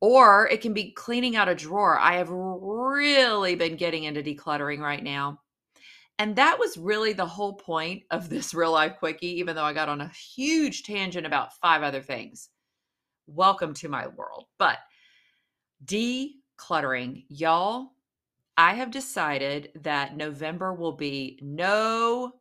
Or 0.00 0.48
it 0.48 0.62
can 0.62 0.72
be 0.72 0.92
cleaning 0.92 1.36
out 1.36 1.50
a 1.50 1.54
drawer. 1.54 1.98
I 1.98 2.14
have 2.14 2.30
really 2.30 3.54
been 3.54 3.76
getting 3.76 4.04
into 4.04 4.22
decluttering 4.22 4.80
right 4.80 5.04
now. 5.04 5.40
And 6.18 6.36
that 6.36 6.58
was 6.60 6.76
really 6.76 7.12
the 7.12 7.26
whole 7.26 7.54
point 7.54 8.04
of 8.10 8.28
this 8.28 8.54
real 8.54 8.70
life 8.70 8.96
quickie, 8.98 9.40
even 9.40 9.56
though 9.56 9.64
I 9.64 9.72
got 9.72 9.88
on 9.88 10.00
a 10.00 10.08
huge 10.08 10.84
tangent 10.84 11.26
about 11.26 11.56
five 11.58 11.82
other 11.82 12.00
things. 12.00 12.50
Welcome 13.26 13.74
to 13.74 13.88
my 13.88 14.06
world. 14.06 14.46
But 14.58 14.78
decluttering, 15.84 17.24
y'all, 17.28 17.88
I 18.56 18.74
have 18.74 18.92
decided 18.92 19.72
that 19.82 20.16
November 20.16 20.72
will 20.72 20.92
be 20.92 21.38
no 21.42 22.34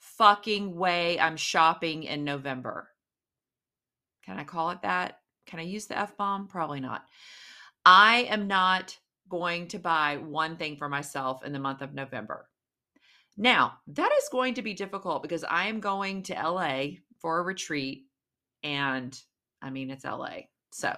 fucking 0.00 0.74
way 0.74 1.20
I'm 1.20 1.36
shopping 1.36 2.02
in 2.02 2.24
November. 2.24 2.88
Can 4.24 4.38
I 4.38 4.44
call 4.44 4.70
it 4.70 4.82
that? 4.82 5.20
Can 5.46 5.60
I 5.60 5.62
use 5.62 5.86
the 5.86 5.98
F 5.98 6.16
bomb? 6.16 6.48
Probably 6.48 6.80
not. 6.80 7.04
I 7.86 8.22
am 8.28 8.48
not 8.48 8.98
going 9.28 9.68
to 9.68 9.78
buy 9.78 10.16
one 10.16 10.56
thing 10.56 10.76
for 10.76 10.88
myself 10.88 11.44
in 11.44 11.52
the 11.52 11.58
month 11.60 11.80
of 11.80 11.94
November. 11.94 12.49
Now, 13.36 13.74
that 13.88 14.10
is 14.18 14.28
going 14.30 14.54
to 14.54 14.62
be 14.62 14.74
difficult 14.74 15.22
because 15.22 15.44
I 15.44 15.68
am 15.68 15.80
going 15.80 16.22
to 16.24 16.34
LA 16.34 16.84
for 17.20 17.38
a 17.38 17.42
retreat 17.42 18.06
and 18.62 19.18
I 19.62 19.70
mean 19.70 19.90
it's 19.90 20.04
LA. 20.04 20.40
So, 20.72 20.94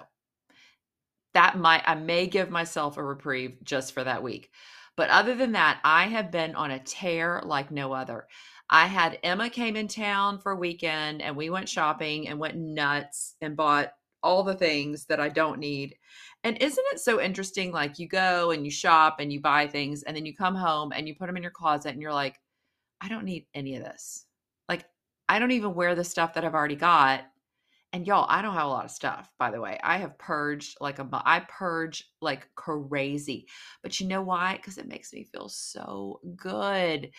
that 1.35 1.57
might 1.57 1.83
I 1.87 1.95
may 1.95 2.27
give 2.27 2.51
myself 2.51 2.97
a 2.97 3.05
reprieve 3.05 3.59
just 3.63 3.93
for 3.93 4.05
that 4.05 4.23
week. 4.23 4.51
But 4.97 5.11
other 5.11 5.35
than 5.35 5.53
that, 5.53 5.81
I 5.85 6.05
have 6.05 6.31
been 6.31 6.55
on 6.55 6.71
a 6.71 6.79
tear 6.79 7.41
like 7.45 7.71
no 7.71 7.93
other. 7.93 8.27
I 8.69 8.87
had 8.87 9.19
Emma 9.23 9.51
came 9.51 9.77
in 9.77 9.89
town 9.89 10.39
for 10.39 10.53
a 10.53 10.57
weekend 10.57 11.23
and 11.23 11.37
we 11.37 11.51
went 11.51 11.69
shopping 11.69 12.29
and 12.29 12.39
went 12.39 12.57
nuts 12.57 13.35
and 13.41 13.57
bought 13.57 13.93
all 14.23 14.43
the 14.43 14.55
things 14.55 15.07
that 15.07 15.21
I 15.21 15.29
don't 15.29 15.59
need. 15.59 15.97
And 16.45 16.61
isn't 16.61 16.85
it 16.93 17.01
so 17.01 17.21
interesting? 17.21 17.71
Like 17.71 17.99
you 17.99 18.09
go 18.09 18.51
and 18.51 18.65
you 18.65 18.71
shop 18.71 19.17
and 19.21 19.33
you 19.33 19.41
buy 19.41 19.67
things, 19.67 20.03
and 20.03 20.17
then 20.17 20.27
you 20.27 20.35
come 20.35 20.55
home 20.55 20.93
and 20.93 21.07
you 21.07 21.15
put 21.15 21.27
them 21.27 21.37
in 21.37 21.43
your 21.43 21.53
closet, 21.53 21.93
and 21.93 22.03
you're 22.03 22.13
like, 22.13 22.39
I 23.01 23.09
don't 23.09 23.25
need 23.25 23.47
any 23.55 23.77
of 23.77 23.85
this. 23.85 24.27
Like, 24.69 24.85
I 25.29 25.39
don't 25.39 25.53
even 25.53 25.75
wear 25.75 25.95
the 25.95 26.05
stuff 26.05 26.35
that 26.35 26.45
I've 26.45 26.55
already 26.55 26.77
got. 26.77 27.25
And 27.95 28.07
y'all, 28.07 28.27
I 28.29 28.41
don't 28.41 28.55
have 28.55 28.65
a 28.65 28.69
lot 28.69 28.87
of 28.87 28.91
stuff, 28.91 29.31
by 29.39 29.51
the 29.51 29.61
way. 29.61 29.79
I 29.83 29.99
have 29.99 30.17
purged 30.17 30.79
like 30.81 30.99
a, 30.99 31.07
I 31.13 31.41
purge 31.41 32.11
like 32.23 32.49
crazy. 32.55 33.47
But 33.83 34.01
you 34.01 34.07
know 34.07 34.23
why? 34.23 34.57
Because 34.57 34.79
it 34.79 34.89
makes 34.89 35.13
me 35.13 35.25
feel 35.25 35.51
so 35.51 36.21
good. 36.35 37.11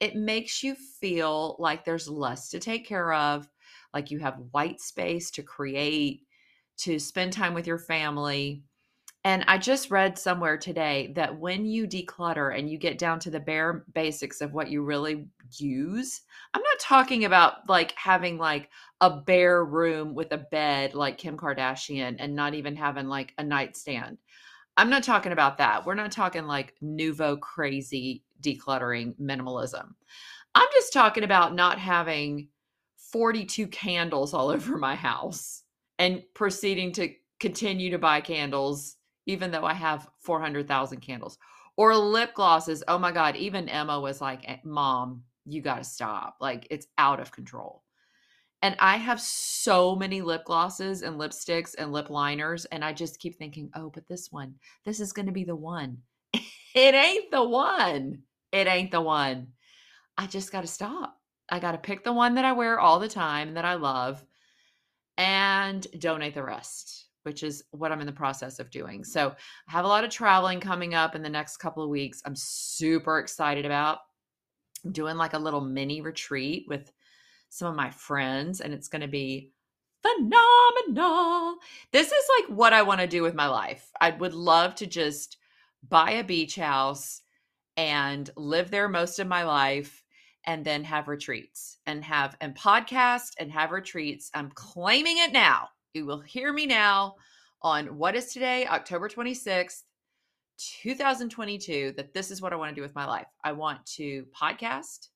It 0.00 0.16
makes 0.16 0.62
you 0.62 0.74
feel 0.74 1.56
like 1.58 1.84
there's 1.84 2.08
less 2.08 2.48
to 2.48 2.60
take 2.60 2.86
care 2.86 3.12
of, 3.12 3.46
like 3.92 4.10
you 4.10 4.20
have 4.20 4.40
white 4.52 4.80
space 4.80 5.30
to 5.32 5.42
create, 5.42 6.22
to 6.78 6.98
spend 6.98 7.34
time 7.34 7.52
with 7.52 7.66
your 7.66 7.78
family. 7.78 8.64
And 9.24 9.44
I 9.46 9.56
just 9.56 9.90
read 9.90 10.18
somewhere 10.18 10.58
today 10.58 11.12
that 11.14 11.38
when 11.38 11.64
you 11.64 11.86
declutter 11.86 12.58
and 12.58 12.68
you 12.68 12.76
get 12.76 12.98
down 12.98 13.20
to 13.20 13.30
the 13.30 13.38
bare 13.38 13.84
basics 13.94 14.40
of 14.40 14.52
what 14.52 14.68
you 14.68 14.82
really 14.82 15.26
use, 15.58 16.22
I'm 16.54 16.62
not 16.62 16.80
talking 16.80 17.24
about 17.24 17.68
like 17.68 17.92
having 17.96 18.36
like 18.36 18.68
a 19.00 19.10
bare 19.10 19.64
room 19.64 20.14
with 20.14 20.32
a 20.32 20.38
bed 20.38 20.94
like 20.94 21.18
Kim 21.18 21.36
Kardashian 21.36 22.16
and 22.18 22.34
not 22.34 22.54
even 22.54 22.74
having 22.74 23.06
like 23.06 23.32
a 23.38 23.44
nightstand. 23.44 24.18
I'm 24.76 24.90
not 24.90 25.04
talking 25.04 25.32
about 25.32 25.58
that. 25.58 25.86
We're 25.86 25.94
not 25.94 26.10
talking 26.10 26.46
like 26.46 26.74
nouveau 26.80 27.36
crazy 27.36 28.24
decluttering 28.42 29.14
minimalism. 29.20 29.94
I'm 30.56 30.68
just 30.72 30.92
talking 30.92 31.22
about 31.22 31.54
not 31.54 31.78
having 31.78 32.48
42 33.12 33.68
candles 33.68 34.34
all 34.34 34.48
over 34.50 34.78
my 34.78 34.96
house 34.96 35.62
and 36.00 36.24
proceeding 36.34 36.90
to 36.94 37.14
continue 37.38 37.90
to 37.90 37.98
buy 37.98 38.20
candles 38.20 38.96
even 39.26 39.50
though 39.50 39.64
I 39.64 39.74
have 39.74 40.08
400,000 40.18 41.00
candles. 41.00 41.38
Or 41.76 41.96
lip 41.96 42.34
glosses. 42.34 42.82
Oh 42.86 42.98
my 42.98 43.12
God. 43.12 43.36
Even 43.36 43.68
Emma 43.68 43.98
was 43.98 44.20
like, 44.20 44.48
eh, 44.48 44.58
Mom, 44.64 45.22
you 45.44 45.62
got 45.62 45.78
to 45.78 45.84
stop. 45.84 46.36
Like 46.40 46.66
it's 46.70 46.86
out 46.98 47.20
of 47.20 47.32
control. 47.32 47.82
And 48.60 48.76
I 48.78 48.96
have 48.96 49.20
so 49.20 49.96
many 49.96 50.22
lip 50.22 50.44
glosses 50.44 51.02
and 51.02 51.18
lipsticks 51.18 51.74
and 51.76 51.92
lip 51.92 52.10
liners. 52.10 52.64
And 52.66 52.84
I 52.84 52.92
just 52.92 53.18
keep 53.18 53.36
thinking, 53.36 53.70
oh, 53.74 53.90
but 53.90 54.06
this 54.06 54.30
one, 54.30 54.54
this 54.84 55.00
is 55.00 55.12
going 55.12 55.26
to 55.26 55.32
be 55.32 55.44
the 55.44 55.56
one. 55.56 55.98
it 56.34 56.94
ain't 56.94 57.30
the 57.30 57.42
one. 57.42 58.22
It 58.52 58.66
ain't 58.68 58.92
the 58.92 59.00
one. 59.00 59.48
I 60.16 60.26
just 60.26 60.52
got 60.52 60.60
to 60.60 60.66
stop. 60.66 61.18
I 61.48 61.58
got 61.58 61.72
to 61.72 61.78
pick 61.78 62.04
the 62.04 62.12
one 62.12 62.36
that 62.36 62.44
I 62.44 62.52
wear 62.52 62.78
all 62.78 63.00
the 63.00 63.08
time 63.08 63.54
that 63.54 63.64
I 63.64 63.74
love 63.74 64.24
and 65.18 65.84
donate 65.98 66.34
the 66.34 66.44
rest 66.44 67.06
which 67.24 67.42
is 67.42 67.64
what 67.70 67.92
I'm 67.92 68.00
in 68.00 68.06
the 68.06 68.12
process 68.12 68.58
of 68.58 68.70
doing. 68.70 69.04
So 69.04 69.34
I 69.68 69.72
have 69.72 69.84
a 69.84 69.88
lot 69.88 70.04
of 70.04 70.10
traveling 70.10 70.60
coming 70.60 70.94
up 70.94 71.14
in 71.14 71.22
the 71.22 71.28
next 71.28 71.58
couple 71.58 71.82
of 71.82 71.90
weeks. 71.90 72.22
I'm 72.24 72.36
super 72.36 73.18
excited 73.18 73.64
about 73.64 73.98
I'm 74.84 74.92
doing 74.92 75.16
like 75.16 75.34
a 75.34 75.38
little 75.38 75.60
mini 75.60 76.00
retreat 76.00 76.66
with 76.68 76.92
some 77.48 77.68
of 77.68 77.76
my 77.76 77.90
friends, 77.90 78.60
and 78.60 78.72
it's 78.72 78.88
going 78.88 79.02
to 79.02 79.08
be 79.08 79.52
phenomenal. 80.02 81.56
This 81.92 82.10
is 82.10 82.24
like 82.38 82.56
what 82.56 82.72
I 82.72 82.82
want 82.82 83.00
to 83.00 83.06
do 83.06 83.22
with 83.22 83.34
my 83.34 83.46
life. 83.46 83.90
I 84.00 84.10
would 84.10 84.34
love 84.34 84.74
to 84.76 84.86
just 84.86 85.36
buy 85.88 86.12
a 86.12 86.24
beach 86.24 86.56
house 86.56 87.22
and 87.76 88.28
live 88.36 88.70
there 88.70 88.88
most 88.88 89.18
of 89.18 89.26
my 89.26 89.44
life 89.44 90.02
and 90.44 90.64
then 90.64 90.82
have 90.84 91.08
retreats 91.08 91.78
and 91.86 92.04
have 92.04 92.36
and 92.40 92.56
podcast 92.56 93.34
and 93.38 93.50
have 93.52 93.70
retreats. 93.70 94.30
I'm 94.34 94.50
claiming 94.50 95.18
it 95.18 95.32
now 95.32 95.68
you 95.94 96.06
will 96.06 96.20
hear 96.20 96.52
me 96.52 96.66
now 96.66 97.16
on 97.60 97.98
what 97.98 98.16
is 98.16 98.32
today, 98.32 98.66
October 98.66 99.08
26th, 99.08 99.82
2022, 100.82 101.94
that 101.96 102.14
this 102.14 102.30
is 102.30 102.40
what 102.40 102.52
I 102.52 102.56
want 102.56 102.70
to 102.70 102.74
do 102.74 102.82
with 102.82 102.94
my 102.94 103.06
life. 103.06 103.26
I 103.44 103.52
want 103.52 103.84
to 103.96 104.26
podcast. 104.34 105.08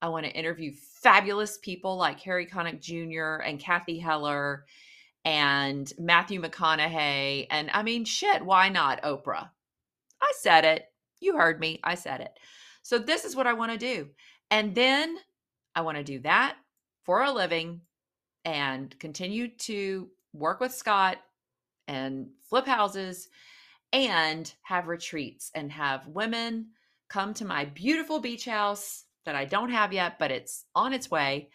I 0.00 0.08
want 0.08 0.26
to 0.26 0.32
interview 0.32 0.72
fabulous 1.02 1.58
people 1.58 1.96
like 1.96 2.20
Harry 2.20 2.46
Connick 2.46 2.80
Jr. 2.80 3.42
and 3.42 3.58
Cathy 3.58 3.98
Heller 3.98 4.64
and 5.24 5.92
Matthew 5.98 6.40
McConaughey. 6.40 7.46
And 7.50 7.70
I 7.72 7.82
mean, 7.82 8.04
shit, 8.04 8.44
why 8.44 8.68
not 8.68 9.02
Oprah? 9.02 9.48
I 10.20 10.32
said 10.38 10.64
it. 10.64 10.84
You 11.20 11.36
heard 11.36 11.58
me. 11.58 11.80
I 11.82 11.94
said 11.94 12.20
it. 12.20 12.38
So, 12.82 12.98
this 12.98 13.24
is 13.24 13.34
what 13.34 13.46
I 13.46 13.54
want 13.54 13.72
to 13.72 13.78
do. 13.78 14.08
And 14.50 14.74
then 14.74 15.16
I 15.74 15.80
want 15.80 15.98
to 15.98 16.04
do 16.04 16.20
that 16.20 16.56
for 17.04 17.22
a 17.22 17.32
living 17.32 17.80
and 18.44 18.96
continue 18.98 19.48
to 19.48 20.08
work 20.32 20.60
with 20.60 20.72
Scott 20.72 21.18
and 21.86 22.28
flip 22.48 22.66
houses 22.66 23.28
and 23.92 24.52
have 24.62 24.88
retreats 24.88 25.50
and 25.54 25.72
have 25.72 26.06
women 26.06 26.68
come 27.08 27.32
to 27.34 27.44
my 27.44 27.64
beautiful 27.64 28.20
beach 28.20 28.44
house 28.44 29.04
that 29.24 29.34
I 29.34 29.44
don't 29.44 29.70
have 29.70 29.92
yet, 29.92 30.18
but 30.18 30.30
it's 30.30 30.64
on 30.74 30.92
its 30.92 31.10
way. 31.10 31.50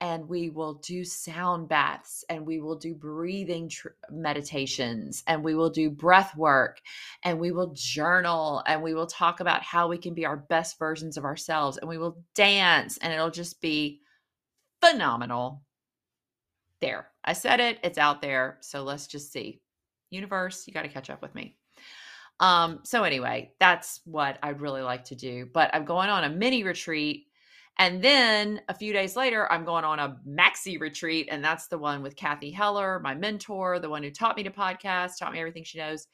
And 0.00 0.28
we 0.28 0.50
will 0.50 0.74
do 0.74 1.04
sound 1.04 1.68
baths 1.68 2.24
and 2.28 2.44
we 2.44 2.60
will 2.60 2.76
do 2.76 2.94
breathing 2.94 3.68
tr- 3.68 3.88
meditations 4.10 5.22
and 5.26 5.42
we 5.42 5.54
will 5.54 5.70
do 5.70 5.88
breath 5.88 6.36
work 6.36 6.80
and 7.22 7.38
we 7.38 7.52
will 7.52 7.72
journal 7.74 8.62
and 8.66 8.82
we 8.82 8.92
will 8.92 9.06
talk 9.06 9.40
about 9.40 9.62
how 9.62 9.88
we 9.88 9.96
can 9.96 10.12
be 10.12 10.26
our 10.26 10.36
best 10.36 10.78
versions 10.78 11.16
of 11.16 11.24
ourselves 11.24 11.78
and 11.78 11.88
we 11.88 11.96
will 11.96 12.18
dance 12.34 12.98
and 12.98 13.12
it'll 13.12 13.30
just 13.30 13.60
be 13.60 14.00
phenomenal 14.82 15.62
there. 16.80 17.13
I 17.24 17.32
said 17.32 17.60
it, 17.60 17.78
it's 17.82 17.98
out 17.98 18.20
there. 18.20 18.58
So 18.60 18.82
let's 18.82 19.06
just 19.06 19.32
see. 19.32 19.60
Universe, 20.10 20.64
you 20.66 20.72
got 20.72 20.82
to 20.82 20.88
catch 20.88 21.10
up 21.10 21.22
with 21.22 21.34
me. 21.34 21.56
Um, 22.40 22.80
so 22.82 23.04
anyway, 23.04 23.52
that's 23.60 24.00
what 24.04 24.38
I'd 24.42 24.60
really 24.60 24.82
like 24.82 25.04
to 25.04 25.14
do. 25.14 25.48
But 25.52 25.70
I'm 25.72 25.84
going 25.84 26.10
on 26.10 26.24
a 26.24 26.28
mini 26.28 26.62
retreat. 26.64 27.26
And 27.78 28.02
then 28.02 28.60
a 28.68 28.74
few 28.74 28.92
days 28.92 29.16
later, 29.16 29.50
I'm 29.50 29.64
going 29.64 29.84
on 29.84 29.98
a 29.98 30.16
maxi 30.28 30.78
retreat. 30.78 31.28
And 31.30 31.44
that's 31.44 31.66
the 31.66 31.78
one 31.78 32.02
with 32.02 32.16
Cathy 32.16 32.50
Heller, 32.50 33.00
my 33.00 33.14
mentor, 33.14 33.78
the 33.78 33.90
one 33.90 34.02
who 34.02 34.10
taught 34.10 34.36
me 34.36 34.42
to 34.44 34.50
podcast, 34.50 35.18
taught 35.18 35.32
me 35.32 35.40
everything 35.40 35.64
she 35.64 35.78
knows. 35.78 36.06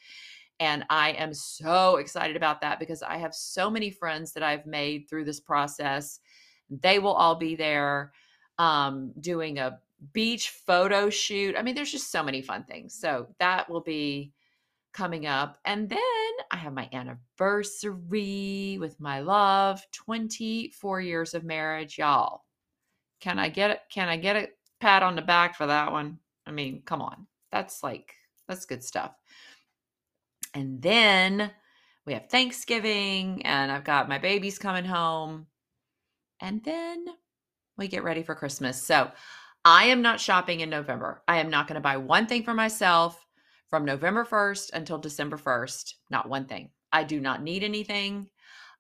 And 0.59 0.85
I 0.91 1.13
am 1.13 1.33
so 1.33 1.97
excited 1.97 2.37
about 2.37 2.61
that 2.61 2.79
because 2.79 3.03
I 3.03 3.17
have 3.17 3.35
so 3.35 3.71
many 3.71 3.91
friends 3.91 4.33
that 4.33 4.43
I've 4.43 4.67
made 4.67 5.09
through 5.09 5.25
this 5.25 5.41
process. 5.41 6.21
They 6.69 6.99
will 6.99 7.15
all 7.15 7.35
be 7.35 7.57
there 7.57 8.13
um, 8.59 9.13
doing 9.21 9.59
a 9.59 9.79
beach 10.13 10.51
photo 10.51 11.11
shoot. 11.11 11.57
I 11.57 11.63
mean, 11.63 11.75
there's 11.75 11.93
just 11.93 12.11
so 12.11 12.23
many 12.23 12.43
fun 12.43 12.65
things. 12.65 12.95
So 12.95 13.29
that 13.39 13.69
will 13.69 13.81
be 13.81 14.33
coming 14.93 15.27
up. 15.27 15.59
And 15.65 15.89
then 15.89 15.99
I 16.51 16.57
have 16.57 16.73
my 16.73 16.89
anniversary 16.93 18.79
with 18.81 18.99
my 19.01 19.21
love, 19.21 19.87
24 19.93 21.01
years 21.01 21.35
of 21.35 21.45
marriage, 21.45 21.99
y'all. 21.99 22.45
Can 23.21 23.39
I 23.39 23.49
get 23.49 23.71
it? 23.71 23.81
Can 23.91 24.09
I 24.09 24.17
get 24.17 24.37
a 24.37 24.49
pat 24.81 25.03
on 25.03 25.15
the 25.15 25.23
back 25.23 25.55
for 25.55 25.67
that 25.67 25.93
one? 25.93 26.19
I 26.47 26.51
mean, 26.51 26.83
come 26.85 27.03
on. 27.03 27.27
That's 27.53 27.83
like 27.83 28.15
that's 28.49 28.65
good 28.65 28.83
stuff. 28.83 29.13
And 30.55 30.81
then 30.83 31.53
we 32.07 32.15
have 32.15 32.29
Thanksgiving 32.29 33.43
and 33.45 33.71
I've 33.71 33.85
got 33.85 34.09
my 34.09 34.19
babies 34.19 34.59
coming 34.59 34.85
home. 34.85 35.47
And 36.41 36.65
then 36.65 37.05
we 37.77 37.87
get 37.89 38.03
ready 38.03 38.23
for 38.23 38.35
Christmas. 38.35 38.83
So 38.83 39.11
I 39.65 39.85
am 39.85 40.01
not 40.01 40.21
shopping 40.21 40.61
in 40.61 40.71
November. 40.71 41.23
I 41.29 41.39
am 41.39 41.51
not 41.51 41.67
going 41.67 41.75
to 41.75 41.81
buy 41.81 41.99
one 41.99 42.27
thing 42.27 42.45
for 42.45 42.55
myself 42.55 43.27
from 43.69 43.85
November 43.85 44.25
1st 44.25 44.73
until 44.73 44.99
December 44.99 45.37
1st. 45.37 45.95
Not 46.09 46.29
one 46.29 46.47
thing. 46.47 46.71
I 46.93 47.05
do 47.05 47.21
not 47.21 47.43
need 47.43 47.63
anything. 47.63 48.29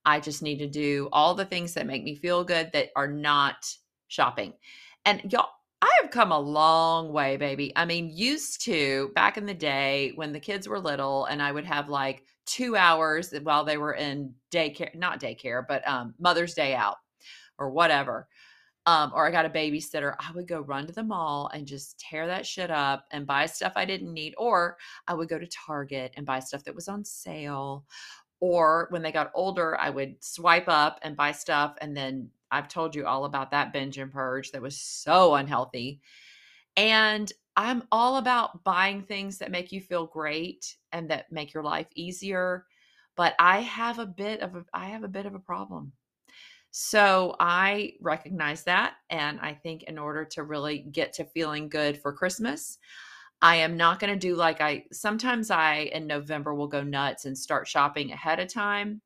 I 0.06 0.20
just 0.20 0.42
need 0.42 0.58
to 0.58 0.66
do 0.66 1.10
all 1.12 1.34
the 1.34 1.44
things 1.44 1.74
that 1.74 1.86
make 1.86 2.02
me 2.02 2.14
feel 2.14 2.44
good 2.44 2.70
that 2.72 2.88
are 2.96 3.06
not 3.06 3.66
shopping. 4.08 4.54
And 5.04 5.30
y'all, 5.30 5.50
I 5.82 5.90
have 6.00 6.10
come 6.10 6.32
a 6.32 6.38
long 6.38 7.12
way, 7.12 7.36
baby. 7.36 7.72
I 7.76 7.84
mean, 7.84 8.10
used 8.10 8.62
to 8.64 9.10
back 9.14 9.36
in 9.36 9.44
the 9.44 9.54
day 9.54 10.12
when 10.14 10.32
the 10.32 10.40
kids 10.40 10.66
were 10.66 10.80
little 10.80 11.26
and 11.26 11.42
I 11.42 11.52
would 11.52 11.66
have 11.66 11.90
like 11.90 12.24
two 12.46 12.74
hours 12.74 13.34
while 13.42 13.64
they 13.64 13.76
were 13.76 13.94
in 13.94 14.34
daycare, 14.50 14.94
not 14.94 15.20
daycare, 15.20 15.62
but 15.66 15.86
um, 15.86 16.14
Mother's 16.18 16.54
Day 16.54 16.74
out 16.74 16.96
or 17.58 17.70
whatever 17.70 18.26
um, 18.86 19.12
or 19.14 19.26
I 19.26 19.30
got 19.30 19.44
a 19.44 19.50
babysitter, 19.50 20.14
I 20.18 20.32
would 20.32 20.48
go 20.48 20.60
run 20.60 20.86
to 20.86 20.92
the 20.92 21.02
mall 21.02 21.50
and 21.52 21.66
just 21.66 21.98
tear 21.98 22.26
that 22.26 22.46
shit 22.46 22.70
up 22.70 23.06
and 23.10 23.26
buy 23.26 23.46
stuff 23.46 23.74
I 23.76 23.84
didn't 23.84 24.12
need. 24.12 24.34
Or 24.38 24.78
I 25.06 25.14
would 25.14 25.28
go 25.28 25.38
to 25.38 25.46
Target 25.46 26.12
and 26.16 26.24
buy 26.24 26.40
stuff 26.40 26.64
that 26.64 26.74
was 26.74 26.88
on 26.88 27.04
sale. 27.04 27.84
Or 28.40 28.86
when 28.90 29.02
they 29.02 29.12
got 29.12 29.32
older, 29.34 29.78
I 29.78 29.90
would 29.90 30.16
swipe 30.24 30.68
up 30.68 30.98
and 31.02 31.16
buy 31.16 31.32
stuff. 31.32 31.76
And 31.80 31.94
then 31.94 32.30
I've 32.50 32.68
told 32.68 32.94
you 32.94 33.06
all 33.06 33.26
about 33.26 33.50
that 33.50 33.72
binge 33.72 33.98
and 33.98 34.10
purge 34.10 34.50
that 34.52 34.62
was 34.62 34.80
so 34.80 35.34
unhealthy. 35.34 36.00
And 36.76 37.30
I'm 37.56 37.82
all 37.92 38.16
about 38.16 38.64
buying 38.64 39.02
things 39.02 39.38
that 39.38 39.50
make 39.50 39.72
you 39.72 39.82
feel 39.82 40.06
great 40.06 40.76
and 40.92 41.10
that 41.10 41.30
make 41.30 41.52
your 41.52 41.62
life 41.62 41.88
easier. 41.94 42.64
But 43.14 43.34
I 43.38 43.60
have 43.60 43.98
a 43.98 44.06
bit 44.06 44.40
of 44.40 44.56
a 44.56 44.64
I 44.72 44.86
have 44.86 45.04
a 45.04 45.08
bit 45.08 45.26
of 45.26 45.34
a 45.34 45.38
problem 45.38 45.92
so 46.70 47.36
I 47.40 47.94
recognize 48.00 48.62
that. 48.64 48.94
And 49.08 49.40
I 49.40 49.54
think 49.54 49.84
in 49.84 49.98
order 49.98 50.24
to 50.26 50.42
really 50.42 50.78
get 50.78 51.12
to 51.14 51.24
feeling 51.24 51.68
good 51.68 52.00
for 52.00 52.12
Christmas, 52.12 52.78
I 53.42 53.56
am 53.56 53.76
not 53.76 54.00
going 54.00 54.12
to 54.12 54.18
do 54.18 54.36
like 54.36 54.60
I 54.60 54.84
sometimes 54.92 55.50
I 55.50 55.90
in 55.92 56.06
November 56.06 56.54
will 56.54 56.68
go 56.68 56.82
nuts 56.82 57.24
and 57.24 57.36
start 57.36 57.66
shopping 57.66 58.12
ahead 58.12 58.38
of 58.38 58.52
time. 58.52 59.00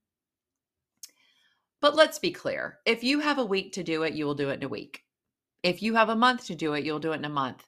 But 1.80 1.94
let's 1.94 2.18
be 2.18 2.32
clear 2.32 2.78
if 2.84 3.04
you 3.04 3.20
have 3.20 3.38
a 3.38 3.44
week 3.44 3.72
to 3.74 3.84
do 3.84 4.02
it, 4.02 4.14
you 4.14 4.26
will 4.26 4.34
do 4.34 4.50
it 4.50 4.54
in 4.54 4.64
a 4.64 4.68
week. 4.68 5.02
If 5.62 5.82
you 5.82 5.94
have 5.94 6.08
a 6.08 6.16
month 6.16 6.46
to 6.46 6.54
do 6.54 6.74
it, 6.74 6.84
you'll 6.84 6.98
do 6.98 7.12
it 7.12 7.16
in 7.16 7.24
a 7.24 7.30
month. 7.30 7.66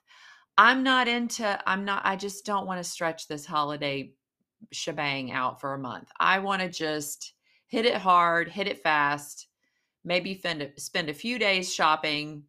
I'm 0.57 0.83
not 0.83 1.07
into, 1.07 1.59
I'm 1.69 1.85
not, 1.85 2.01
I 2.03 2.15
just 2.15 2.45
don't 2.45 2.65
want 2.65 2.83
to 2.83 2.89
stretch 2.89 3.27
this 3.27 3.45
holiday 3.45 4.13
shebang 4.71 5.31
out 5.31 5.61
for 5.61 5.73
a 5.73 5.79
month. 5.79 6.09
I 6.19 6.39
want 6.39 6.61
to 6.63 6.69
just 6.69 7.33
hit 7.67 7.85
it 7.85 7.95
hard, 7.95 8.49
hit 8.49 8.67
it 8.67 8.81
fast, 8.81 9.46
maybe 10.07 10.37
spend, 10.37 10.71
spend 10.77 11.09
a 11.09 11.13
few 11.13 11.37
days 11.37 11.73
shopping 11.73 12.43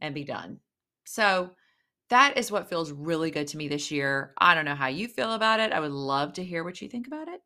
and 0.00 0.14
be 0.14 0.24
done. 0.24 0.60
So 1.04 1.50
that 2.08 2.38
is 2.38 2.52
what 2.52 2.68
feels 2.68 2.92
really 2.92 3.30
good 3.30 3.48
to 3.48 3.56
me 3.56 3.68
this 3.68 3.90
year. 3.90 4.32
I 4.38 4.54
don't 4.54 4.64
know 4.64 4.74
how 4.74 4.88
you 4.88 5.08
feel 5.08 5.32
about 5.32 5.60
it. 5.60 5.72
I 5.72 5.80
would 5.80 5.92
love 5.92 6.32
to 6.34 6.44
hear 6.44 6.64
what 6.64 6.80
you 6.80 6.88
think 6.88 7.06
about 7.06 7.28
it, 7.28 7.40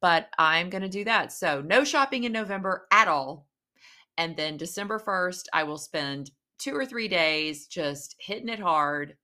but 0.00 0.28
I'm 0.38 0.70
going 0.70 0.82
to 0.82 0.88
do 0.88 1.04
that. 1.04 1.32
So, 1.32 1.62
no 1.62 1.84
shopping 1.84 2.24
in 2.24 2.32
November 2.32 2.86
at 2.90 3.08
all. 3.08 3.46
And 4.16 4.36
then 4.36 4.56
December 4.56 4.98
1st, 4.98 5.44
I 5.52 5.62
will 5.62 5.78
spend 5.78 6.30
two 6.58 6.74
or 6.74 6.84
three 6.84 7.08
days 7.08 7.66
just 7.66 8.16
hitting 8.18 8.48
it 8.48 8.58
hard. 8.58 9.16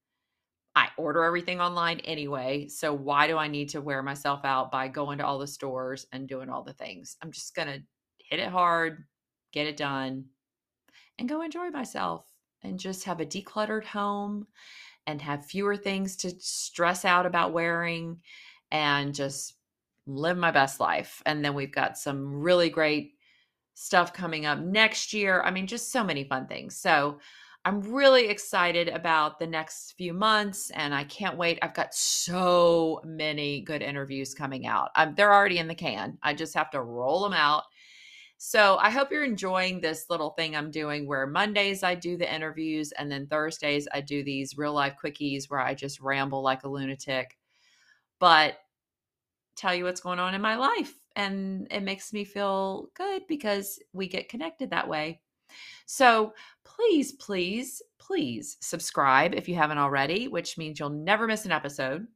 I 0.76 0.88
order 0.96 1.24
everything 1.24 1.60
online 1.60 2.00
anyway. 2.00 2.68
So, 2.68 2.94
why 2.94 3.26
do 3.26 3.36
I 3.36 3.48
need 3.48 3.68
to 3.70 3.82
wear 3.82 4.02
myself 4.02 4.40
out 4.44 4.70
by 4.70 4.88
going 4.88 5.18
to 5.18 5.26
all 5.26 5.38
the 5.38 5.46
stores 5.46 6.06
and 6.12 6.26
doing 6.26 6.48
all 6.48 6.62
the 6.62 6.72
things? 6.72 7.16
I'm 7.22 7.32
just 7.32 7.54
going 7.54 7.68
to 7.68 7.82
hit 8.18 8.40
it 8.40 8.48
hard, 8.48 9.04
get 9.54 9.66
it 9.68 9.76
done, 9.76 10.24
and 11.18 11.28
go 11.28 11.40
enjoy 11.40 11.70
myself 11.70 12.26
and 12.62 12.78
just 12.78 13.04
have 13.04 13.20
a 13.20 13.26
decluttered 13.26 13.84
home 13.84 14.46
and 15.06 15.22
have 15.22 15.46
fewer 15.46 15.76
things 15.76 16.16
to 16.16 16.30
stress 16.40 17.04
out 17.04 17.24
about 17.24 17.52
wearing 17.52 18.18
and 18.72 19.14
just 19.14 19.54
live 20.06 20.36
my 20.36 20.50
best 20.50 20.80
life. 20.80 21.22
And 21.24 21.44
then 21.44 21.54
we've 21.54 21.72
got 21.72 21.96
some 21.96 22.40
really 22.40 22.68
great 22.68 23.12
stuff 23.74 24.12
coming 24.12 24.46
up 24.46 24.58
next 24.58 25.12
year. 25.12 25.42
I 25.42 25.50
mean, 25.50 25.66
just 25.66 25.92
so 25.92 26.02
many 26.02 26.24
fun 26.24 26.46
things. 26.46 26.76
So 26.76 27.20
I'm 27.64 27.80
really 27.80 28.28
excited 28.28 28.88
about 28.88 29.38
the 29.38 29.46
next 29.46 29.94
few 29.96 30.12
months 30.12 30.70
and 30.70 30.94
I 30.94 31.04
can't 31.04 31.38
wait. 31.38 31.58
I've 31.62 31.74
got 31.74 31.94
so 31.94 33.00
many 33.04 33.62
good 33.62 33.82
interviews 33.82 34.34
coming 34.34 34.66
out. 34.66 34.90
I'm, 34.94 35.14
they're 35.14 35.32
already 35.32 35.58
in 35.58 35.68
the 35.68 35.74
can. 35.74 36.18
I 36.22 36.34
just 36.34 36.54
have 36.54 36.70
to 36.72 36.82
roll 36.82 37.22
them 37.22 37.32
out 37.32 37.64
so 38.38 38.76
I 38.76 38.90
hope 38.90 39.10
you're 39.10 39.24
enjoying 39.24 39.80
this 39.80 40.06
little 40.10 40.30
thing 40.30 40.54
I'm 40.54 40.70
doing 40.70 41.06
where 41.06 41.26
Mondays 41.26 41.82
I 41.82 41.94
do 41.94 42.16
the 42.16 42.32
interviews 42.32 42.92
and 42.92 43.10
then 43.10 43.26
Thursdays 43.26 43.88
I 43.92 44.00
do 44.00 44.22
these 44.22 44.58
real 44.58 44.74
life 44.74 44.96
quickies 45.02 45.48
where 45.48 45.60
I 45.60 45.74
just 45.74 46.00
ramble 46.00 46.42
like 46.42 46.64
a 46.64 46.68
lunatic. 46.68 47.38
But 48.18 48.58
tell 49.56 49.74
you 49.74 49.84
what's 49.84 50.00
going 50.00 50.18
on 50.18 50.34
in 50.34 50.40
my 50.40 50.56
life. 50.56 50.94
And 51.16 51.68
it 51.70 51.82
makes 51.82 52.12
me 52.12 52.24
feel 52.24 52.88
good 52.94 53.22
because 53.28 53.78
we 53.92 54.08
get 54.08 54.28
connected 54.28 54.70
that 54.70 54.88
way. 54.88 55.20
So 55.86 56.32
please, 56.64 57.12
please, 57.12 57.80
please 57.98 58.56
subscribe 58.60 59.34
if 59.34 59.48
you 59.48 59.54
haven't 59.54 59.78
already, 59.78 60.28
which 60.28 60.58
means 60.58 60.78
you'll 60.78 60.90
never 60.90 61.26
miss 61.26 61.44
an 61.44 61.52
episode. 61.52 62.06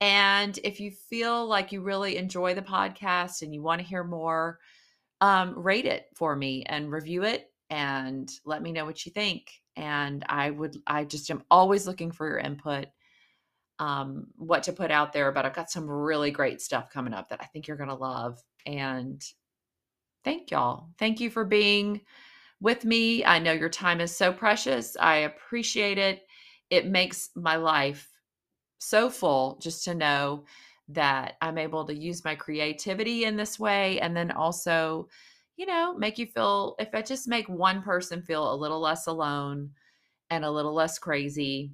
And 0.00 0.58
if 0.64 0.80
you 0.80 0.90
feel 0.90 1.46
like 1.46 1.72
you 1.72 1.82
really 1.82 2.16
enjoy 2.16 2.54
the 2.54 2.62
podcast 2.62 3.42
and 3.42 3.54
you 3.54 3.62
want 3.62 3.80
to 3.82 3.86
hear 3.86 4.02
more, 4.02 4.58
um, 5.20 5.58
rate 5.58 5.86
it 5.86 6.06
for 6.14 6.34
me 6.34 6.64
and 6.66 6.90
review 6.90 7.24
it 7.24 7.50
and 7.68 8.30
let 8.44 8.62
me 8.62 8.72
know 8.72 8.84
what 8.84 9.04
you 9.04 9.12
think. 9.12 9.52
And 9.76 10.24
I 10.28 10.50
would, 10.50 10.76
I 10.86 11.04
just 11.04 11.30
am 11.30 11.44
always 11.50 11.86
looking 11.86 12.10
for 12.10 12.26
your 12.26 12.38
input, 12.38 12.86
um, 13.78 14.26
what 14.36 14.64
to 14.64 14.72
put 14.72 14.90
out 14.90 15.12
there. 15.12 15.32
But 15.32 15.46
I've 15.46 15.54
got 15.54 15.70
some 15.70 15.88
really 15.88 16.30
great 16.30 16.60
stuff 16.60 16.90
coming 16.90 17.14
up 17.14 17.28
that 17.28 17.40
I 17.40 17.46
think 17.46 17.66
you're 17.66 17.76
going 17.76 17.88
to 17.88 17.94
love. 17.94 18.42
And 18.66 19.22
thank 20.24 20.50
y'all. 20.50 20.88
Thank 20.98 21.20
you 21.20 21.30
for 21.30 21.44
being 21.44 22.00
with 22.60 22.84
me. 22.84 23.24
I 23.24 23.38
know 23.38 23.52
your 23.52 23.70
time 23.70 24.00
is 24.00 24.14
so 24.14 24.32
precious. 24.32 24.96
I 25.00 25.16
appreciate 25.18 25.98
it. 25.98 26.22
It 26.68 26.86
makes 26.86 27.30
my 27.34 27.56
life 27.56 28.08
so 28.78 29.10
full 29.10 29.58
just 29.62 29.84
to 29.84 29.94
know 29.94 30.44
that 30.92 31.36
I'm 31.40 31.58
able 31.58 31.84
to 31.86 31.94
use 31.94 32.24
my 32.24 32.34
creativity 32.34 33.24
in 33.24 33.36
this 33.36 33.58
way 33.58 34.00
and 34.00 34.16
then 34.16 34.30
also, 34.30 35.08
you 35.56 35.66
know, 35.66 35.94
make 35.96 36.18
you 36.18 36.26
feel 36.26 36.76
if 36.78 36.94
I 36.94 37.02
just 37.02 37.28
make 37.28 37.48
one 37.48 37.82
person 37.82 38.22
feel 38.22 38.52
a 38.52 38.56
little 38.56 38.80
less 38.80 39.06
alone 39.06 39.70
and 40.30 40.44
a 40.44 40.50
little 40.50 40.74
less 40.74 40.98
crazy, 40.98 41.72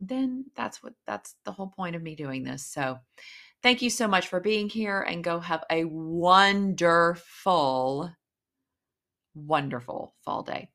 then 0.00 0.46
that's 0.54 0.82
what 0.82 0.94
that's 1.06 1.36
the 1.44 1.52
whole 1.52 1.68
point 1.68 1.96
of 1.96 2.02
me 2.02 2.14
doing 2.14 2.44
this. 2.44 2.64
So, 2.66 2.98
thank 3.62 3.82
you 3.82 3.90
so 3.90 4.08
much 4.08 4.28
for 4.28 4.40
being 4.40 4.68
here 4.68 5.02
and 5.02 5.24
go 5.24 5.40
have 5.40 5.64
a 5.70 5.84
wonderful 5.84 7.22
wonderful 9.34 10.14
fall 10.24 10.42
day. 10.42 10.70